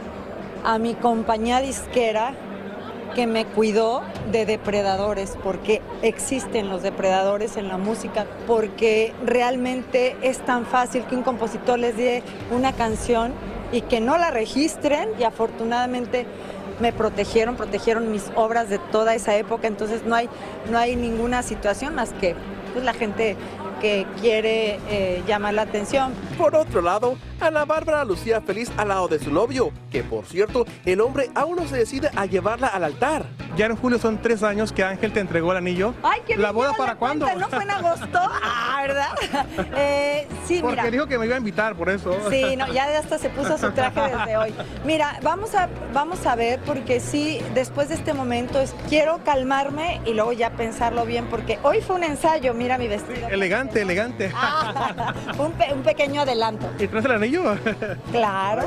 a 0.64 0.78
mi 0.78 0.94
compañía 0.94 1.62
disquera 1.62 2.34
que 3.16 3.28
me 3.28 3.46
cuidó 3.46 4.02
de 4.32 4.46
depredadores, 4.46 5.38
porque 5.44 5.82
existen 6.02 6.70
los 6.70 6.82
depredadores 6.82 7.58
en 7.58 7.68
la 7.68 7.78
música, 7.78 8.26
porque 8.48 9.14
realmente 9.26 10.16
es 10.22 10.40
tan 10.40 10.66
fácil 10.66 11.06
que 11.06 11.16
un 11.16 11.24
compositor 11.24 11.80
les 11.80 11.98
dé 11.98 12.24
una 12.52 12.74
canción 12.74 13.34
y 13.72 13.82
que 13.82 14.00
no 14.00 14.18
la 14.18 14.32
registren 14.32 15.10
y 15.20 15.24
afortunadamente 15.24 16.26
me 16.80 16.94
protegieron, 16.94 17.56
protegieron 17.56 18.12
mis 18.12 18.32
obras 18.36 18.70
de 18.70 18.80
toda 18.80 19.14
esa 19.14 19.36
época, 19.36 19.68
entonces 19.68 20.04
no 20.06 20.16
hay, 20.16 20.30
no 20.72 20.78
hay 20.78 20.96
ninguna 20.96 21.44
situación 21.44 21.96
más 21.96 22.14
que 22.14 22.36
pues, 22.74 22.86
la 22.86 22.94
gente 22.94 23.36
que 23.80 24.06
quiere 24.22 24.80
eh, 24.90 25.24
llamar 25.28 25.54
la 25.54 25.64
atención. 25.64 26.14
Por 26.38 26.56
otro 26.56 26.82
lado, 26.82 27.18
Ana 27.40 27.66
Bárbara 27.66 28.04
lucía 28.06 28.42
feliz 28.42 28.72
al 28.78 28.90
lado 28.90 29.08
de 29.08 29.20
su 29.20 29.32
novio, 29.32 29.72
que 29.92 30.04
por 30.04 30.26
cierto, 30.26 30.66
el 30.86 31.02
hombre 31.02 31.30
aún 31.36 31.56
no 31.56 31.68
se 31.68 31.78
decide 31.78 32.10
a 32.16 32.26
llevarla 32.26 32.68
al 32.68 32.84
altar. 32.84 33.26
Ya 33.60 33.66
en 33.66 33.76
julio 33.76 34.00
son 34.00 34.22
tres 34.22 34.42
años 34.42 34.72
que 34.72 34.86
Ángel 34.86 35.12
te 35.12 35.20
entregó 35.20 35.52
el 35.52 35.58
anillo. 35.58 35.94
Ay, 36.02 36.22
qué 36.26 36.38
¿La 36.38 36.52
boda 36.52 36.72
para 36.78 36.96
cuándo? 36.96 37.28
¿No 37.36 37.50
fue 37.50 37.64
en 37.64 37.72
agosto? 37.72 38.08
Ah, 38.42 38.82
¿verdad? 38.84 39.10
Eh, 39.76 40.26
sí, 40.46 40.60
Porque 40.62 40.90
dijo 40.90 41.08
que 41.08 41.18
me 41.18 41.26
iba 41.26 41.36
a 41.36 41.40
invitar, 41.40 41.76
por 41.76 41.90
eso. 41.90 42.16
Sí, 42.30 42.56
no, 42.56 42.72
ya 42.72 42.86
hasta 42.98 43.18
se 43.18 43.30
puso 43.30 43.58
su 43.58 43.72
traje 43.72 44.00
desde 44.00 44.38
hoy. 44.38 44.54
Mira, 44.86 45.20
vamos 45.22 45.54
a, 45.56 45.68
vamos 45.94 46.26
a 46.26 46.36
ver, 46.36 46.62
porque 46.62 47.02
sí, 47.02 47.42
después 47.54 47.90
de 47.90 47.96
este 47.96 48.14
momento 48.14 48.62
es, 48.62 48.74
quiero 48.88 49.20
calmarme 49.26 50.00
y 50.06 50.14
luego 50.14 50.32
ya 50.32 50.52
pensarlo 50.52 51.06
bien, 51.06 51.26
porque 51.26 51.60
hoy 51.64 51.82
fue 51.82 51.98
un 51.98 52.06
ensayo, 52.06 52.54
mira 52.54 52.78
mi 52.78 52.88
vestido. 52.88 53.28
elegante, 53.28 53.82
elegante. 53.82 54.32
Ah, 54.34 55.14
un, 55.38 55.54
un, 55.74 55.84
pequeño 55.84 56.22
adelanto. 56.22 56.72
¿Y 56.80 56.88
traes 56.88 57.06
el 57.06 57.12
anillo? 57.12 57.58
Claro. 58.12 58.64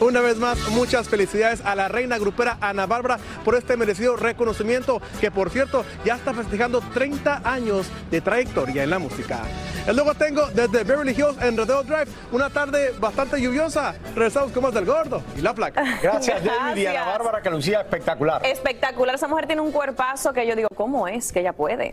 Una 0.00 0.22
vez 0.22 0.38
más, 0.38 0.58
muchas 0.70 1.10
felicidades 1.10 1.60
a 1.62 1.74
la 1.74 1.86
reina 1.88 2.16
grupera 2.16 2.56
Ana 2.62 2.86
Bárbara 2.86 3.18
por 3.44 3.54
este 3.54 3.76
merecido 3.76 4.16
reconocimiento 4.16 5.02
que, 5.20 5.30
por 5.30 5.50
cierto, 5.50 5.84
ya 6.06 6.14
está 6.14 6.32
festejando 6.32 6.80
30 6.80 7.42
años 7.44 7.86
de 8.10 8.22
trayectoria 8.22 8.82
en 8.82 8.88
la 8.88 8.98
música. 8.98 9.40
Y 9.86 9.92
luego 9.94 10.14
tengo 10.14 10.46
desde 10.54 10.84
Beverly 10.84 11.12
Hills 11.12 11.36
en 11.42 11.54
Rodeo 11.54 11.82
Drive 11.82 12.06
una 12.32 12.48
tarde 12.48 12.94
bastante 12.98 13.38
lluviosa. 13.42 13.94
Regresamos 14.14 14.52
con 14.52 14.62
más 14.62 14.72
del 14.72 14.86
gordo 14.86 15.22
y 15.36 15.42
la 15.42 15.54
placa. 15.54 15.84
Gracias, 16.02 16.42
David 16.42 16.80
y 16.80 16.86
Ana 16.86 17.04
Bárbara, 17.04 17.42
que 17.42 17.50
lucía 17.50 17.82
espectacular. 17.82 18.44
Espectacular. 18.46 19.14
Esa 19.14 19.28
mujer 19.28 19.46
tiene 19.46 19.60
un 19.60 19.70
cuerpazo 19.70 20.32
que 20.32 20.46
yo 20.46 20.56
digo, 20.56 20.68
¿cómo 20.74 21.08
es 21.08 21.30
que 21.30 21.40
ella 21.40 21.52
puede? 21.52 21.92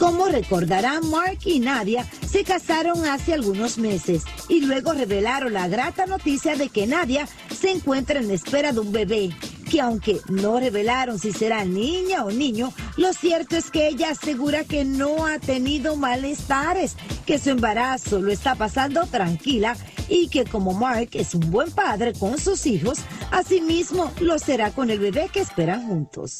Como 0.00 0.28
recordarán, 0.28 1.10
Mark 1.10 1.40
y 1.44 1.60
Nadia 1.60 2.06
se 2.26 2.42
casaron 2.42 3.04
hace 3.04 3.34
algunos 3.34 3.76
meses 3.76 4.22
y 4.48 4.62
luego 4.62 4.94
revelaron 4.94 5.52
la 5.52 5.68
grata 5.68 6.06
noticia 6.06 6.56
de 6.56 6.70
que 6.70 6.86
Nadia 6.86 7.28
se 7.54 7.70
encuentra 7.70 8.18
en 8.18 8.30
espera 8.30 8.72
de 8.72 8.80
un 8.80 8.92
bebé 8.92 9.28
que 9.70 9.82
aunque 9.82 10.18
no 10.30 10.58
revelaron 10.58 11.18
si 11.18 11.32
será 11.32 11.66
niña 11.66 12.24
o 12.24 12.30
niño, 12.30 12.72
lo 12.96 13.12
cierto 13.12 13.58
es 13.58 13.70
que 13.70 13.88
ella 13.88 14.12
asegura 14.12 14.64
que 14.64 14.86
no 14.86 15.26
ha 15.26 15.38
tenido 15.38 15.96
malestares, 15.96 16.96
que 17.26 17.38
su 17.38 17.50
embarazo 17.50 18.20
lo 18.20 18.32
está 18.32 18.54
pasando 18.54 19.04
tranquila 19.04 19.76
y 20.08 20.28
que 20.28 20.46
como 20.46 20.72
Mark 20.72 21.10
es 21.12 21.34
un 21.34 21.50
buen 21.50 21.70
padre 21.72 22.14
con 22.14 22.38
sus 22.38 22.64
hijos, 22.64 23.00
asimismo 23.30 24.10
lo 24.18 24.38
será 24.38 24.70
con 24.70 24.90
el 24.90 24.98
bebé 24.98 25.28
que 25.30 25.40
esperan 25.40 25.86
juntos. 25.86 26.38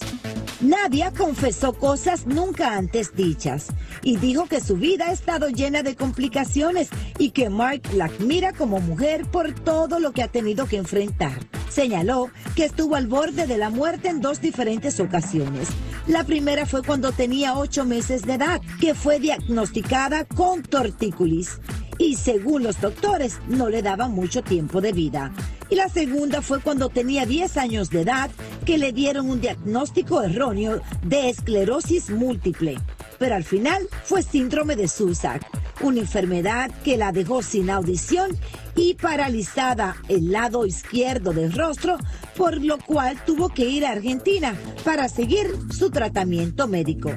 Nadia 0.60 1.10
confesó 1.10 1.72
cosas 1.72 2.26
nunca 2.26 2.76
antes 2.76 3.16
dichas 3.16 3.68
y 4.02 4.18
dijo 4.18 4.44
que 4.46 4.60
su 4.60 4.76
vida 4.76 5.08
ha 5.08 5.12
estado 5.12 5.48
llena 5.48 5.82
de 5.82 5.96
complicaciones 5.96 6.90
y 7.18 7.30
que 7.30 7.48
Mark 7.48 7.80
la 7.94 8.06
admira 8.06 8.52
como 8.52 8.78
mujer 8.78 9.24
por 9.24 9.54
todo 9.54 9.98
lo 10.00 10.12
que 10.12 10.22
ha 10.22 10.28
tenido 10.28 10.66
que 10.66 10.76
enfrentar. 10.76 11.38
Señaló 11.70 12.28
que 12.56 12.66
estuvo 12.66 12.96
al 12.96 13.06
borde 13.06 13.46
de 13.46 13.56
la 13.56 13.70
muerte 13.70 14.08
en 14.08 14.20
dos 14.20 14.42
diferentes 14.42 15.00
ocasiones. 15.00 15.68
La 16.06 16.24
primera 16.24 16.66
fue 16.66 16.82
cuando 16.82 17.12
tenía 17.12 17.56
ocho 17.56 17.86
meses 17.86 18.22
de 18.22 18.34
edad, 18.34 18.60
que 18.80 18.94
fue 18.94 19.18
diagnosticada 19.18 20.26
con 20.26 20.62
tortícolis 20.62 21.58
y 21.96 22.16
según 22.16 22.64
los 22.64 22.80
doctores 22.80 23.38
no 23.48 23.70
le 23.70 23.82
daban 23.82 24.12
mucho 24.12 24.42
tiempo 24.42 24.80
de 24.80 24.92
vida. 24.92 25.32
Y 25.70 25.76
la 25.76 25.88
segunda 25.88 26.42
fue 26.42 26.60
cuando 26.60 26.88
tenía 26.88 27.26
10 27.26 27.56
años 27.56 27.90
de 27.90 28.00
edad 28.00 28.30
que 28.64 28.78
le 28.78 28.92
dieron 28.92 29.30
un 29.30 29.40
diagnóstico 29.40 30.22
erróneo 30.22 30.80
de 31.02 31.30
esclerosis 31.30 32.10
múltiple. 32.10 32.76
Pero 33.18 33.34
al 33.34 33.44
final 33.44 33.88
fue 34.04 34.22
síndrome 34.22 34.76
de 34.76 34.88
Susak, 34.88 35.42
una 35.82 36.00
enfermedad 36.00 36.70
que 36.84 36.96
la 36.96 37.12
dejó 37.12 37.42
sin 37.42 37.70
audición 37.70 38.30
y 38.76 38.94
paralizada 38.94 39.96
el 40.08 40.32
lado 40.32 40.66
izquierdo 40.66 41.32
del 41.32 41.52
rostro, 41.52 41.98
por 42.36 42.62
lo 42.62 42.78
cual 42.78 43.22
tuvo 43.24 43.48
que 43.48 43.68
ir 43.68 43.84
a 43.84 43.92
Argentina 43.92 44.54
para 44.84 45.08
seguir 45.08 45.46
su 45.70 45.90
tratamiento 45.90 46.66
médico. 46.66 47.10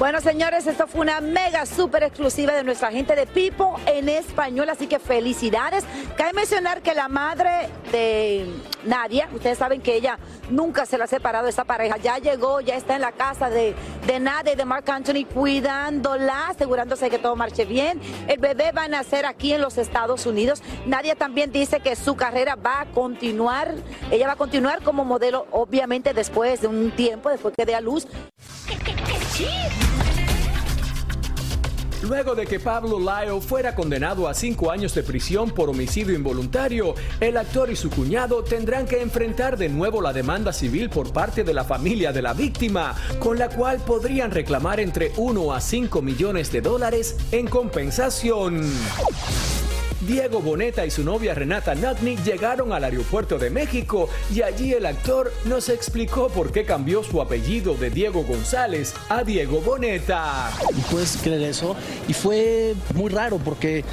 Bueno, 0.00 0.22
señores, 0.22 0.66
esto 0.66 0.86
fue 0.86 1.02
una 1.02 1.20
mega 1.20 1.66
súper 1.66 2.04
exclusiva 2.04 2.54
de 2.54 2.64
nuestra 2.64 2.90
gente 2.90 3.14
de 3.14 3.26
Pipo 3.26 3.78
en 3.84 4.08
español, 4.08 4.70
así 4.70 4.86
que 4.86 4.98
felicidades. 4.98 5.84
Cabe 6.16 6.32
mencionar 6.32 6.80
que 6.80 6.94
la 6.94 7.08
madre 7.08 7.68
de 7.92 8.46
Nadia, 8.82 9.28
ustedes 9.34 9.58
saben 9.58 9.82
que 9.82 9.94
ella 9.96 10.18
nunca 10.48 10.86
se 10.86 10.96
la 10.96 11.04
ha 11.04 11.06
separado 11.06 11.44
de 11.44 11.50
esa 11.50 11.64
pareja, 11.64 11.98
ya 11.98 12.16
llegó, 12.16 12.62
ya 12.62 12.76
está 12.76 12.94
en 12.94 13.02
la 13.02 13.12
casa 13.12 13.50
de, 13.50 13.74
de 14.06 14.20
Nadia 14.20 14.54
y 14.54 14.56
de 14.56 14.64
Mark 14.64 14.90
Anthony 14.90 15.26
cuidándola, 15.34 16.48
asegurándose 16.48 17.10
que 17.10 17.18
todo 17.18 17.36
marche 17.36 17.66
bien. 17.66 18.00
El 18.26 18.38
bebé 18.38 18.72
va 18.72 18.84
a 18.84 18.88
nacer 18.88 19.26
aquí 19.26 19.52
en 19.52 19.60
los 19.60 19.76
Estados 19.76 20.24
Unidos. 20.24 20.62
Nadia 20.86 21.14
también 21.14 21.52
dice 21.52 21.80
que 21.80 21.94
su 21.94 22.16
carrera 22.16 22.56
va 22.56 22.80
a 22.80 22.86
continuar, 22.86 23.74
ella 24.10 24.28
va 24.28 24.32
a 24.32 24.36
continuar 24.36 24.82
como 24.82 25.04
modelo, 25.04 25.46
obviamente 25.50 26.14
después 26.14 26.62
de 26.62 26.68
un 26.68 26.90
tiempo, 26.90 27.28
después 27.28 27.52
que 27.54 27.66
dé 27.66 27.74
a 27.74 27.82
luz. 27.82 28.06
Luego 32.02 32.34
de 32.34 32.46
que 32.46 32.58
Pablo 32.58 32.98
Lyle 32.98 33.40
fuera 33.40 33.74
condenado 33.74 34.26
a 34.26 34.34
cinco 34.34 34.70
años 34.70 34.94
de 34.94 35.02
prisión 35.02 35.50
por 35.50 35.68
homicidio 35.68 36.14
involuntario, 36.14 36.94
el 37.20 37.36
actor 37.36 37.70
y 37.70 37.76
su 37.76 37.90
cuñado 37.90 38.42
tendrán 38.42 38.86
que 38.86 39.02
enfrentar 39.02 39.58
de 39.58 39.68
nuevo 39.68 40.00
la 40.00 40.12
demanda 40.12 40.52
civil 40.52 40.88
por 40.88 41.12
parte 41.12 41.44
de 41.44 41.52
la 41.52 41.64
familia 41.64 42.12
de 42.12 42.22
la 42.22 42.32
víctima, 42.32 42.96
con 43.18 43.38
la 43.38 43.50
cual 43.50 43.80
podrían 43.80 44.30
reclamar 44.30 44.80
entre 44.80 45.12
1 45.16 45.52
a 45.52 45.60
5 45.60 46.00
millones 46.00 46.50
de 46.50 46.62
dólares 46.62 47.16
en 47.32 47.46
compensación. 47.46 48.62
Diego 50.00 50.40
Boneta 50.40 50.86
y 50.86 50.90
su 50.90 51.04
novia 51.04 51.34
Renata 51.34 51.74
Nutney 51.74 52.16
llegaron 52.24 52.72
al 52.72 52.84
aeropuerto 52.84 53.38
de 53.38 53.50
México 53.50 54.08
y 54.34 54.42
allí 54.42 54.72
el 54.72 54.86
actor 54.86 55.32
nos 55.44 55.68
explicó 55.68 56.28
por 56.28 56.52
qué 56.52 56.64
cambió 56.64 57.02
su 57.02 57.20
apellido 57.20 57.74
de 57.74 57.90
Diego 57.90 58.22
González 58.24 58.94
a 59.08 59.24
Diego 59.24 59.60
Boneta. 59.60 60.50
¿Y 60.70 60.80
puedes 60.92 61.16
creer 61.18 61.42
eso? 61.42 61.76
Y 62.08 62.14
fue 62.14 62.74
muy 62.94 63.10
raro 63.10 63.38
porque 63.38 63.84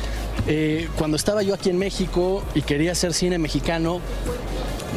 eh, 0.48 0.88
cuando 0.98 1.18
estaba 1.18 1.44
yo 1.44 1.54
aquí 1.54 1.70
en 1.70 1.78
México 1.78 2.44
y 2.56 2.62
quería 2.62 2.94
hacer 2.94 3.14
cine 3.14 3.38
mexicano, 3.38 4.00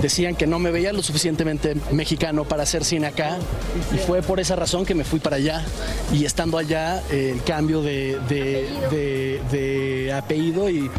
decían 0.01 0.35
que 0.35 0.47
no 0.47 0.59
me 0.59 0.71
veía 0.71 0.93
lo 0.93 1.03
suficientemente 1.03 1.77
mexicano 1.91 2.45
para 2.45 2.63
hacer 2.63 2.85
cine 2.85 3.07
acá 3.07 3.39
y 3.95 3.99
fue 3.99 4.23
por 4.23 4.41
esa 4.41 4.57
razón 4.57 4.85
que 4.85 4.95
me 4.95 5.05
fui 5.05 5.21
para 5.21 5.37
allá. 5.37 5.65
Y 6.13 6.25
estando 6.25 6.59
allá 6.59 7.03
eh, 7.11 7.33
el 7.35 7.43
cambio 7.45 7.83
de, 7.83 8.19
apellido 10.17 10.69
y 10.71 10.91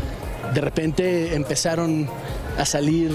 de 0.53 0.61
repente 0.61 1.35
empezaron 1.35 2.09
a 2.57 2.65
salir 2.65 3.11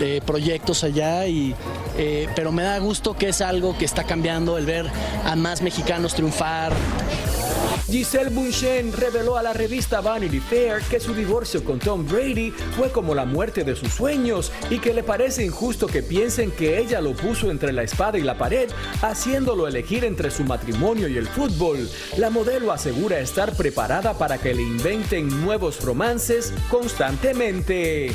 eh, 0.00 0.20
proyectos 0.24 0.84
allá 0.84 1.26
y 1.26 1.54
eh, 1.98 2.28
pero 2.34 2.52
me 2.52 2.62
da 2.62 2.78
gusto 2.78 3.14
que 3.14 3.28
es 3.28 3.40
algo 3.42 3.76
que 3.76 3.84
está 3.84 4.04
cambiando 4.04 4.56
el 4.56 4.64
ver 4.64 4.86
a 5.24 5.36
más 5.36 5.60
mexicanos 5.60 6.14
triunfar 6.14 6.72
Giselle 7.90 8.30
Bunchen 8.30 8.92
reveló 8.92 9.36
a 9.36 9.42
la 9.42 9.52
revista 9.52 10.00
Vanity 10.00 10.38
Fair 10.38 10.80
que 10.88 11.00
su 11.00 11.12
divorcio 11.12 11.64
con 11.64 11.80
Tom 11.80 12.06
Brady 12.06 12.52
fue 12.76 12.92
como 12.92 13.16
la 13.16 13.24
muerte 13.24 13.64
de 13.64 13.74
sus 13.74 13.92
sueños 13.92 14.52
y 14.70 14.78
que 14.78 14.94
le 14.94 15.02
parece 15.02 15.44
injusto 15.44 15.88
que 15.88 16.04
piensen 16.04 16.52
que 16.52 16.78
ella 16.78 17.00
lo 17.00 17.14
puso 17.14 17.50
entre 17.50 17.72
la 17.72 17.82
espada 17.82 18.16
y 18.16 18.22
la 18.22 18.38
pared, 18.38 18.70
haciéndolo 19.02 19.66
elegir 19.66 20.04
entre 20.04 20.30
su 20.30 20.44
matrimonio 20.44 21.08
y 21.08 21.16
el 21.16 21.26
fútbol. 21.26 21.90
La 22.16 22.30
modelo 22.30 22.70
asegura 22.70 23.18
estar 23.18 23.56
preparada 23.56 24.14
para 24.14 24.38
que 24.38 24.54
le 24.54 24.62
inventen 24.62 25.28
nuevos 25.44 25.82
romances 25.82 26.52
constantemente. 26.70 28.12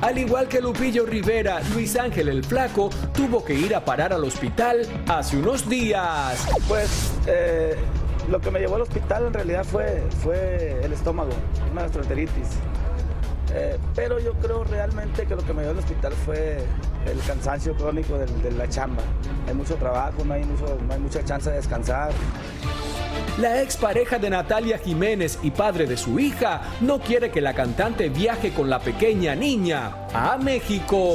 Al 0.00 0.16
igual 0.16 0.48
que 0.48 0.60
Lupillo 0.60 1.06
Rivera, 1.06 1.60
Luis 1.74 1.96
Ángel 1.96 2.28
el 2.28 2.44
Flaco 2.44 2.90
tuvo 3.12 3.44
que 3.44 3.54
ir 3.54 3.74
a 3.74 3.84
parar 3.84 4.12
al 4.12 4.24
hospital 4.24 4.86
hace 5.06 5.36
unos 5.36 5.68
días. 5.68 6.46
Pues 6.68 7.12
eh, 7.26 7.76
lo 8.30 8.40
que 8.40 8.50
me 8.50 8.60
llevó 8.60 8.76
al 8.76 8.82
hospital 8.82 9.26
en 9.26 9.32
realidad 9.34 9.64
fue, 9.64 10.02
fue 10.22 10.80
el 10.82 10.92
estómago, 10.92 11.30
una 11.72 11.82
gastroenteritis. 11.82 12.58
Eh, 13.54 13.78
pero 13.94 14.18
yo 14.18 14.34
creo 14.34 14.64
realmente 14.64 15.24
que 15.24 15.34
lo 15.34 15.42
que 15.42 15.54
me 15.54 15.62
llevó 15.62 15.72
al 15.72 15.78
hospital 15.78 16.12
fue 16.12 16.58
el 17.06 17.18
cansancio 17.26 17.74
crónico 17.74 18.18
de, 18.18 18.50
la 18.52 18.68
chamba. 18.68 19.02
Hay 19.46 19.54
mucho 19.54 19.76
trabajo, 19.76 20.24
no 20.24 20.34
hay, 20.34 20.44
mucho, 20.44 20.78
no 20.86 20.92
hay 20.92 21.00
mucha 21.00 21.24
chance 21.24 21.48
de 21.48 21.56
descansar. 21.56 22.10
La 23.38 23.62
expareja 23.62 24.18
de 24.18 24.30
Natalia 24.30 24.78
Jiménez 24.78 25.38
y 25.44 25.52
padre 25.52 25.86
de 25.86 25.96
su 25.96 26.18
hija 26.18 26.60
no 26.80 26.98
quiere 26.98 27.30
que 27.30 27.40
la 27.40 27.54
cantante 27.54 28.08
viaje 28.08 28.52
con 28.52 28.68
la 28.68 28.80
pequeña 28.80 29.36
niña 29.36 29.92
a 30.12 30.36
México. 30.36 31.14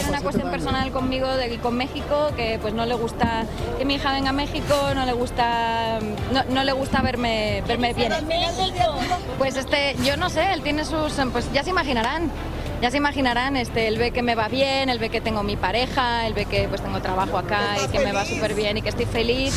Es 0.00 0.08
una 0.08 0.22
cuestión 0.22 0.50
personal 0.50 0.90
conmigo 0.92 1.28
de, 1.36 1.58
con 1.58 1.76
México 1.76 2.30
que 2.34 2.58
pues 2.62 2.72
no 2.72 2.86
le 2.86 2.94
gusta 2.94 3.44
que 3.76 3.84
mi 3.84 3.96
hija 3.96 4.14
venga 4.14 4.30
a 4.30 4.32
México, 4.32 4.74
no 4.94 5.04
le 5.04 5.12
gusta 5.12 5.98
no, 6.32 6.42
no 6.48 6.64
le 6.64 6.72
gusta 6.72 7.02
verme 7.02 7.62
verme 7.68 7.92
bien. 7.92 8.14
Pues 9.36 9.58
este, 9.58 9.94
yo 10.06 10.16
no 10.16 10.30
sé, 10.30 10.54
él 10.54 10.62
tiene 10.62 10.86
sus 10.86 11.12
pues 11.32 11.52
ya 11.52 11.62
se 11.62 11.68
imaginarán. 11.68 12.30
Ya 12.80 12.90
se 12.90 12.98
imaginarán, 12.98 13.56
este, 13.56 13.88
él 13.88 13.96
ve 13.96 14.10
que 14.10 14.20
me 14.20 14.34
va 14.34 14.48
bien, 14.48 14.90
él 14.90 14.98
ve 14.98 15.08
que 15.08 15.22
tengo 15.22 15.42
mi 15.42 15.56
pareja, 15.56 16.26
él 16.26 16.34
ve 16.34 16.44
que 16.44 16.68
pues 16.68 16.82
tengo 16.82 17.00
trabajo 17.00 17.38
acá 17.38 17.76
y 17.82 17.88
que 17.88 18.00
me 18.00 18.12
va 18.12 18.26
súper 18.26 18.54
bien 18.54 18.76
y 18.76 18.82
que 18.82 18.90
estoy 18.90 19.06
feliz. 19.06 19.54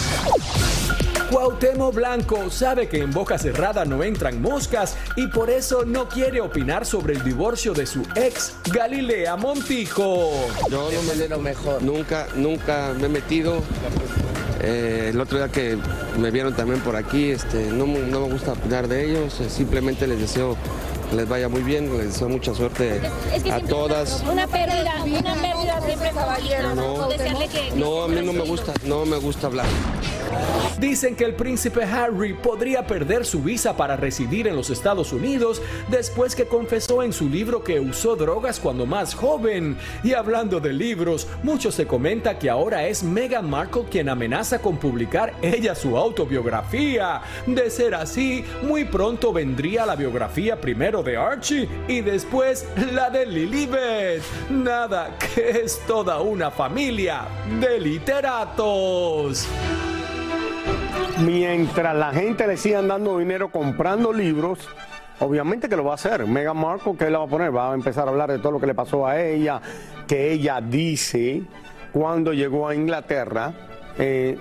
Cuauhtémoc 1.32 1.94
Blanco 1.94 2.50
sabe 2.50 2.88
que 2.90 3.00
en 3.00 3.12
boca 3.12 3.38
cerrada 3.38 3.86
no 3.86 4.04
entran 4.04 4.42
moscas 4.42 4.96
y 5.16 5.28
por 5.28 5.50
eso 5.50 5.86
no 5.86 6.10
quiere 6.10 6.42
opinar 6.42 6.86
sobre 6.86 7.14
el 7.14 7.24
divorcio 7.24 7.74
de 7.74 7.86
su 7.86 8.02
ex 8.16 8.54
Galilea 8.74 9.36
Montijo. 9.36 10.32
Yo 10.72 10.90
no 10.92 11.14
me 11.16 11.28
lo 11.28 11.40
mejor. 11.40 11.84
Nunca, 11.84 12.28
nunca 12.36 12.94
me 13.00 13.06
he 13.06 13.10
metido. 13.10 13.62
Eh, 14.62 15.10
el 15.14 15.22
otro 15.22 15.38
día 15.38 15.50
que 15.50 15.78
me 16.18 16.32
vieron 16.32 16.54
también 16.56 16.82
por 16.82 16.96
aquí, 16.96 17.30
este, 17.32 17.68
no, 17.68 17.86
me- 17.86 18.00
no 18.00 18.22
me 18.22 18.34
gusta 18.34 18.54
opinar 18.54 18.88
de 18.88 19.06
ellos. 19.06 19.40
eh, 19.40 19.50
simplemente 19.50 20.08
les 20.08 20.20
deseo 20.20 20.58
que 21.10 21.16
les 21.16 21.30
vaya 21.30 21.48
muy 21.48 21.62
bien, 21.62 21.96
les 21.98 22.08
deseo 22.08 22.28
mucha 22.28 22.54
suerte 22.54 23.00
a 23.52 23.60
todas. 23.62 24.24
Una 24.30 24.48
pérdida, 24.48 24.94
una 25.06 25.34
pérdida 25.36 25.82
siempre 25.86 26.12
caballero. 26.12 26.76
No, 26.76 27.08
no, 27.78 28.04
a 28.04 28.08
mí 28.08 28.22
no 28.22 28.34
me 28.34 28.42
gusta, 28.42 28.74
no 28.84 29.06
me 29.06 29.18
gusta 29.18 29.48
hablar. 29.48 29.66
Dicen 30.80 31.16
que 31.16 31.26
el 31.26 31.36
príncipe 31.36 31.84
Harry 31.84 32.34
podría 32.34 32.88
perder 32.88 33.26
su 33.26 33.42
visa 33.42 33.76
para 33.76 33.98
residir 33.98 34.48
en 34.48 34.56
los 34.56 34.70
Estados 34.70 35.12
Unidos 35.12 35.62
después 35.90 36.36
que 36.36 36.46
confesó 36.46 37.04
en 37.04 37.12
su 37.12 37.28
libro 37.28 37.64
que 37.64 37.80
usó 37.80 38.16
drogas 38.16 38.60
cuando 38.60 38.86
más 38.86 39.14
joven. 39.14 39.78
Y 40.04 40.14
hablando 40.14 40.62
de 40.62 40.72
libros, 40.72 41.28
mucho 41.44 41.72
se 41.72 41.86
comenta 41.86 42.40
que 42.40 42.50
ahora 42.50 42.88
es 42.88 43.04
Meghan 43.04 43.50
Markle 43.50 43.86
quien 43.92 44.08
amenaza 44.08 44.60
con 44.60 44.78
publicar 44.78 45.34
ella 45.42 45.76
su 45.76 45.98
autobiografía. 45.98 47.22
De 47.46 47.70
ser 47.70 47.96
así, 47.96 48.46
muy 48.62 48.86
pronto 48.86 49.34
vendría 49.34 49.86
la 49.86 49.96
biografía 49.96 50.60
primero 50.62 51.04
de 51.04 51.18
Archie 51.18 51.68
y 51.88 52.02
después 52.02 52.66
la 52.94 53.10
de 53.10 53.26
Lilibet. 53.26 54.22
Nada, 54.50 55.18
que 55.18 55.62
es 55.62 55.80
toda 55.86 56.22
una 56.22 56.52
familia 56.52 57.28
de 57.60 57.80
literatos. 57.80 59.48
Mientras 61.24 61.96
la 61.96 62.12
gente 62.12 62.48
le 62.48 62.56
sigan 62.56 62.88
dando 62.88 63.18
dinero 63.18 63.52
comprando 63.52 64.14
libros, 64.14 64.60
obviamente 65.20 65.68
que 65.68 65.76
lo 65.76 65.84
va 65.84 65.92
a 65.92 65.96
hacer. 65.96 66.26
Meghan 66.26 66.58
Markle, 66.58 66.96
¿qué 66.98 67.10
le 67.10 67.18
va 67.18 67.26
a 67.26 67.28
poner? 67.28 67.56
Va 67.56 67.72
a 67.72 67.76
empezar 67.76 68.08
a 68.08 68.12
hablar 68.12 68.32
de 68.32 68.40
todo 68.40 68.54
lo 68.54 68.60
que 68.60 68.68
le 68.68 68.74
pasó 68.74 69.06
a 69.06 69.20
ella, 69.20 69.62
que 70.08 70.32
ella 70.32 70.62
dice 70.62 71.44
cuando 71.92 72.32
llegó 72.32 72.70
a 72.70 72.76
Inglaterra, 72.76 73.52
eh, 73.98 74.38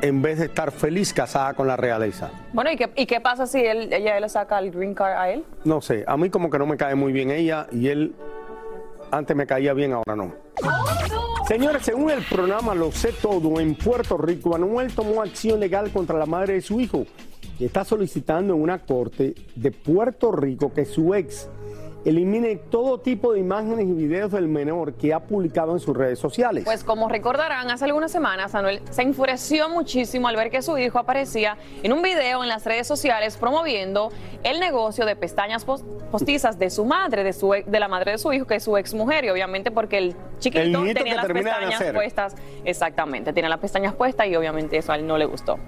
en 0.00 0.22
vez 0.22 0.38
de 0.38 0.46
estar 0.46 0.72
feliz 0.72 1.12
casada 1.12 1.52
con 1.52 1.66
la 1.66 1.76
realeza. 1.76 2.30
Bueno, 2.52 2.72
¿y 2.72 2.76
qué, 2.76 2.90
y 2.96 3.06
qué 3.06 3.20
pasa 3.20 3.46
si 3.46 3.58
él, 3.64 3.92
ella 3.92 4.18
le 4.18 4.28
saca 4.28 4.58
el 4.58 4.70
green 4.70 4.94
card 4.94 5.12
a 5.18 5.30
él? 5.30 5.44
No 5.64 5.80
sé, 5.82 6.04
a 6.06 6.16
mí 6.16 6.30
como 6.30 6.48
que 6.48 6.58
no 6.58 6.66
me 6.66 6.76
cae 6.76 6.94
muy 6.94 7.12
bien 7.12 7.30
ella 7.30 7.66
y 7.70 7.88
él 7.88 8.14
antes 9.10 9.36
me 9.36 9.46
caía 9.46 9.74
bien, 9.74 9.92
ahora 9.92 10.16
no. 10.16 10.32
Señores, 11.46 11.82
según 11.84 12.10
el 12.10 12.22
programa 12.22 12.72
Lo 12.74 12.92
sé 12.92 13.12
todo, 13.20 13.58
en 13.58 13.74
Puerto 13.74 14.16
Rico, 14.16 14.54
Anuel 14.54 14.94
tomó 14.94 15.22
acción 15.22 15.58
legal 15.58 15.90
contra 15.90 16.16
la 16.16 16.24
madre 16.24 16.54
de 16.54 16.60
su 16.60 16.80
hijo 16.80 17.04
y 17.58 17.64
está 17.64 17.84
solicitando 17.84 18.54
en 18.54 18.62
una 18.62 18.78
corte 18.78 19.34
de 19.56 19.72
Puerto 19.72 20.30
Rico 20.30 20.72
que 20.72 20.84
su 20.84 21.14
ex 21.14 21.48
elimine 22.04 22.56
todo 22.56 22.98
tipo 22.98 23.32
de 23.32 23.40
imágenes 23.40 23.86
y 23.86 23.92
videos 23.92 24.32
del 24.32 24.48
menor 24.48 24.94
que 24.94 25.14
ha 25.14 25.20
publicado 25.20 25.72
en 25.72 25.80
sus 25.80 25.96
redes 25.96 26.18
sociales. 26.18 26.64
Pues 26.64 26.84
como 26.84 27.08
recordarán, 27.08 27.70
hace 27.70 27.84
algunas 27.84 28.10
semanas 28.10 28.54
Anuel 28.54 28.80
se 28.90 29.02
enfureció 29.02 29.68
muchísimo 29.68 30.28
al 30.28 30.36
ver 30.36 30.50
que 30.50 30.62
su 30.62 30.76
hijo 30.78 30.98
aparecía 30.98 31.56
en 31.82 31.92
un 31.92 32.02
video 32.02 32.42
en 32.42 32.48
las 32.48 32.64
redes 32.64 32.86
sociales 32.86 33.36
promoviendo 33.36 34.10
el 34.42 34.58
negocio 34.60 35.06
de 35.06 35.14
pestañas 35.16 35.64
pos- 35.64 35.84
postizas 36.10 36.58
de 36.58 36.70
su 36.70 36.84
madre, 36.84 37.24
de, 37.24 37.32
su, 37.32 37.54
ex- 37.54 37.70
de 37.70 37.80
la 37.80 37.88
madre 37.88 38.12
de 38.12 38.18
su 38.18 38.32
hijo, 38.32 38.46
que 38.46 38.56
es 38.56 38.62
su 38.64 38.76
ex 38.76 38.94
mujer, 38.94 39.24
y 39.24 39.30
obviamente 39.30 39.70
porque 39.70 39.98
el 39.98 40.16
chiquito 40.40 40.82
El 40.84 40.94
tenía 40.94 41.14
las 41.14 41.26
pestañas 41.26 41.82
puestas, 41.92 42.34
exactamente, 42.64 43.32
tenía 43.32 43.48
las 43.48 43.60
pestañas 43.60 43.94
puestas 43.94 44.26
y 44.26 44.34
obviamente 44.36 44.76
eso 44.76 44.92
a 44.92 44.96
él 44.96 45.06
no 45.06 45.16
le 45.18 45.24
gustó. 45.26 45.58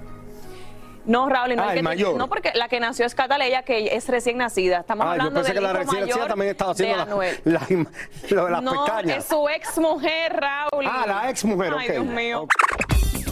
No, 1.06 1.28
Raúl, 1.28 1.54
no, 1.56 1.62
Ah, 1.62 1.66
el 1.66 1.70
el 1.72 1.76
que 1.76 1.82
mayor. 1.82 2.16
no 2.16 2.28
porque 2.28 2.50
la 2.54 2.68
que 2.68 2.80
nació 2.80 3.04
es 3.06 3.14
Cataleya, 3.14 3.62
que 3.62 3.94
es 3.94 4.08
recién 4.08 4.38
nacida. 4.38 4.80
Estamos 4.80 5.04
Ah, 5.04 5.08
yo 5.08 5.12
hablando 5.12 5.34
pensé 5.34 5.52
del 5.52 5.54
que 5.54 5.60
la 5.62 5.68
hijo 5.72 5.78
recién 5.92 6.06
nacida 6.08 6.26
también 6.28 6.50
estaba 6.52 6.72
de 6.74 6.84
haciendo 6.84 6.96
la, 6.96 7.02
Anuel. 7.02 7.40
la 7.44 7.60
im- 7.68 7.88
lo 8.30 8.44
de 8.46 8.50
las 8.50 8.62
no, 8.62 8.72
pestañas. 8.84 9.18
es 9.18 9.24
su 9.26 9.48
ex 9.48 9.78
mujer, 9.78 10.32
Raúl. 10.32 10.86
Ah, 10.86 11.04
la 11.06 11.30
ex 11.30 11.44
mujer, 11.44 11.72
Ay, 11.76 11.86
ok. 11.88 11.92
Dios 11.92 12.06
mío. 12.06 12.46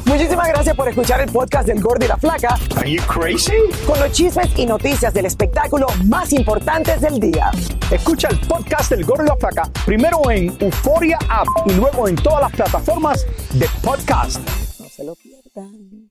Muchísimas 0.05 0.49
gracias 0.49 0.77
por 0.77 0.89
escuchar 0.89 1.21
el 1.23 1.31
podcast 1.33 1.67
del 1.67 1.81
Gordo 1.81 2.05
y 2.05 2.09
la 2.09 2.17
Flaca. 2.19 2.59
Are 2.77 2.91
you 2.91 3.01
crazy? 3.07 3.55
Con 3.87 3.99
los 4.01 4.13
chismes 4.13 4.51
y 4.59 4.67
noticias 4.67 5.15
del 5.15 5.25
espectáculo 5.27 5.87
más 6.05 6.33
importantes 6.33 7.01
del 7.01 7.19
día. 7.19 7.51
Escucha 7.91 8.29
el 8.29 8.39
podcast 8.41 8.91
del 8.91 9.05
Gordo 9.07 9.25
y 9.25 9.29
la 9.29 9.37
Flaca 9.37 9.63
primero 9.87 10.19
en 10.31 10.55
Euforia 10.61 11.19
App 11.31 11.47
y 11.67 11.73
luego 11.75 12.09
en 12.09 12.17
todas 12.17 12.43
las 12.43 12.53
plataformas 12.53 13.25
de 13.55 13.67
podcast. 13.83 14.41
No 14.81 14.89
se 14.89 15.05
lo 15.05 15.15
pierdan. 15.15 16.11